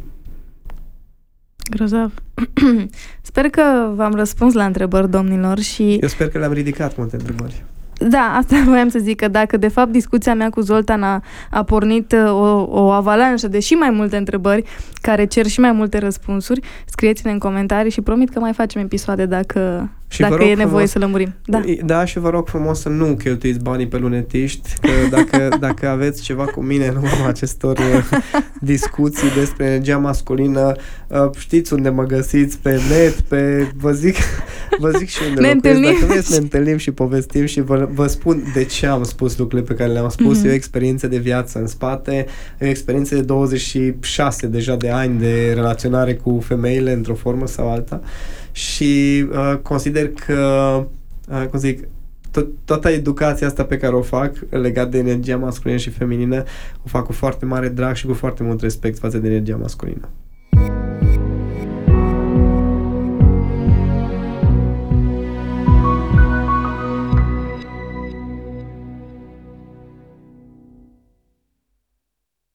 Grozav. 1.70 2.14
sper 3.22 3.46
că 3.46 3.92
v-am 3.96 4.14
răspuns 4.14 4.54
la 4.54 4.66
întrebări, 4.66 5.10
domnilor, 5.10 5.60
și... 5.60 5.94
Eu 5.94 6.08
sper 6.08 6.30
că 6.30 6.38
le-am 6.38 6.54
ridicat 6.54 6.98
multe 6.98 7.16
întrebări. 7.16 7.64
Da, 8.10 8.36
asta 8.38 8.56
voiam 8.66 8.90
să 8.90 9.00
zic, 9.00 9.20
că 9.20 9.28
dacă 9.28 9.58
de 9.58 9.68
fapt 9.68 9.92
discuția 9.92 10.34
mea 10.34 10.50
cu 10.50 10.62
Zoltan 10.62 11.04
a, 11.04 11.24
a 11.50 11.64
pornit 11.64 12.12
uh, 12.12 12.32
o, 12.32 12.66
o 12.70 12.90
avalanșă 12.90 13.48
de 13.48 13.60
și 13.60 13.74
mai 13.74 13.90
multe 13.90 14.18
întrebări 14.18 14.64
care 15.02 15.26
cer 15.26 15.46
și 15.46 15.60
mai 15.60 15.72
multe 15.72 15.98
răspunsuri, 15.98 16.60
scrieți-ne 16.86 17.32
în 17.32 17.40
comentarii 17.40 17.92
și 17.92 18.02
promit 18.02 18.30
că 18.30 18.40
mai 18.40 18.54
facem 18.54 18.82
episoade 18.82 19.26
dacă, 19.26 19.90
și 20.08 20.22
dacă 20.22 20.44
e 20.44 20.56
nevoie 20.56 20.66
frumos, 20.66 20.90
să 20.90 21.00
lămurim. 21.00 21.36
Da. 21.46 21.62
da, 21.86 22.06
și 22.06 22.20
vă 22.20 22.30
rog 22.30 22.48
frumos 22.48 22.80
să 22.80 22.90
nu 22.90 23.06
cheltuiți 23.06 23.60
banii 23.60 23.88
pe 23.88 23.98
lunetiști, 23.98 24.70
că 24.82 24.90
dacă, 25.10 25.48
dacă 25.68 25.90
aveți 25.90 26.22
ceva 26.22 26.46
cu 26.46 26.62
mine 26.62 26.88
în 26.88 26.96
urma 26.96 27.28
acestor 27.28 27.78
uh, 27.78 28.20
discuții 28.62 29.32
despre 29.38 29.66
energia 29.66 29.98
masculină, 29.98 30.72
uh, 31.08 31.30
știți 31.38 31.74
unde 31.74 31.90
mă 31.90 32.04
găsiți, 32.04 32.60
pe 32.60 32.80
net, 32.90 33.20
pe... 33.20 33.72
Vă 33.76 33.92
zic, 33.92 34.16
vă 34.80 34.92
zic 34.98 35.08
și 35.08 35.20
unde 35.28 35.42
ne 35.42 35.54
locuiesc. 35.54 35.66
Întâlnim. 35.66 36.00
Dacă 36.00 36.12
vreți, 36.12 36.32
ne 36.32 36.38
întâlnim 36.38 36.78
și 36.78 36.92
povestim 36.92 37.46
și 37.46 37.62
vă, 37.62 37.90
vă 37.94 38.08
spun 38.08 38.44
de 38.54 38.64
ce 38.64 38.88
am 38.88 39.04
spus 39.04 39.38
lucrurile 39.38 39.68
pe 39.68 39.74
care 39.74 39.92
le-am 39.92 40.10
spus. 40.10 40.42
Mm-hmm. 40.42 40.46
E 40.46 40.50
o 40.50 40.54
experiență 40.54 41.08
de 41.08 41.18
viață 41.18 41.60
în 41.60 41.68
spate, 41.68 42.26
e 42.60 42.66
o 42.66 42.70
experiență 42.70 43.16
de 43.16 43.22
26 43.22 44.48
deja 44.48 44.76
de 44.76 44.90
ani 44.90 45.20
de 45.20 45.52
relaționare 45.54 46.14
cu 46.16 46.40
femeile 46.46 46.92
într-o 46.92 47.16
formă 47.16 47.48
sau 47.48 47.72
alta 47.72 48.02
și 48.54 49.26
uh, 49.32 49.58
consider 49.62 50.10
că, 50.10 50.36
uh, 51.30 51.48
cum 51.50 51.60
zic, 51.60 51.88
tot, 52.32 52.48
toată 52.66 52.90
educația 52.90 53.48
asta 53.48 53.66
pe 53.66 53.78
care 53.78 53.96
o 53.96 54.02
fac 54.02 54.36
legat 54.50 54.90
de 54.90 54.98
energia 54.98 55.38
masculină 55.38 55.80
și 55.80 55.90
feminină 55.90 56.44
o 56.84 56.88
fac 56.88 57.06
cu 57.06 57.12
foarte 57.12 57.46
mare 57.46 57.70
drag 57.70 57.96
și 57.96 58.06
cu 58.06 58.14
foarte 58.14 58.44
mult 58.44 58.62
respect 58.62 59.00
față 59.00 59.18
de 59.18 59.28
energia 59.28 59.56
masculină. 59.56 60.10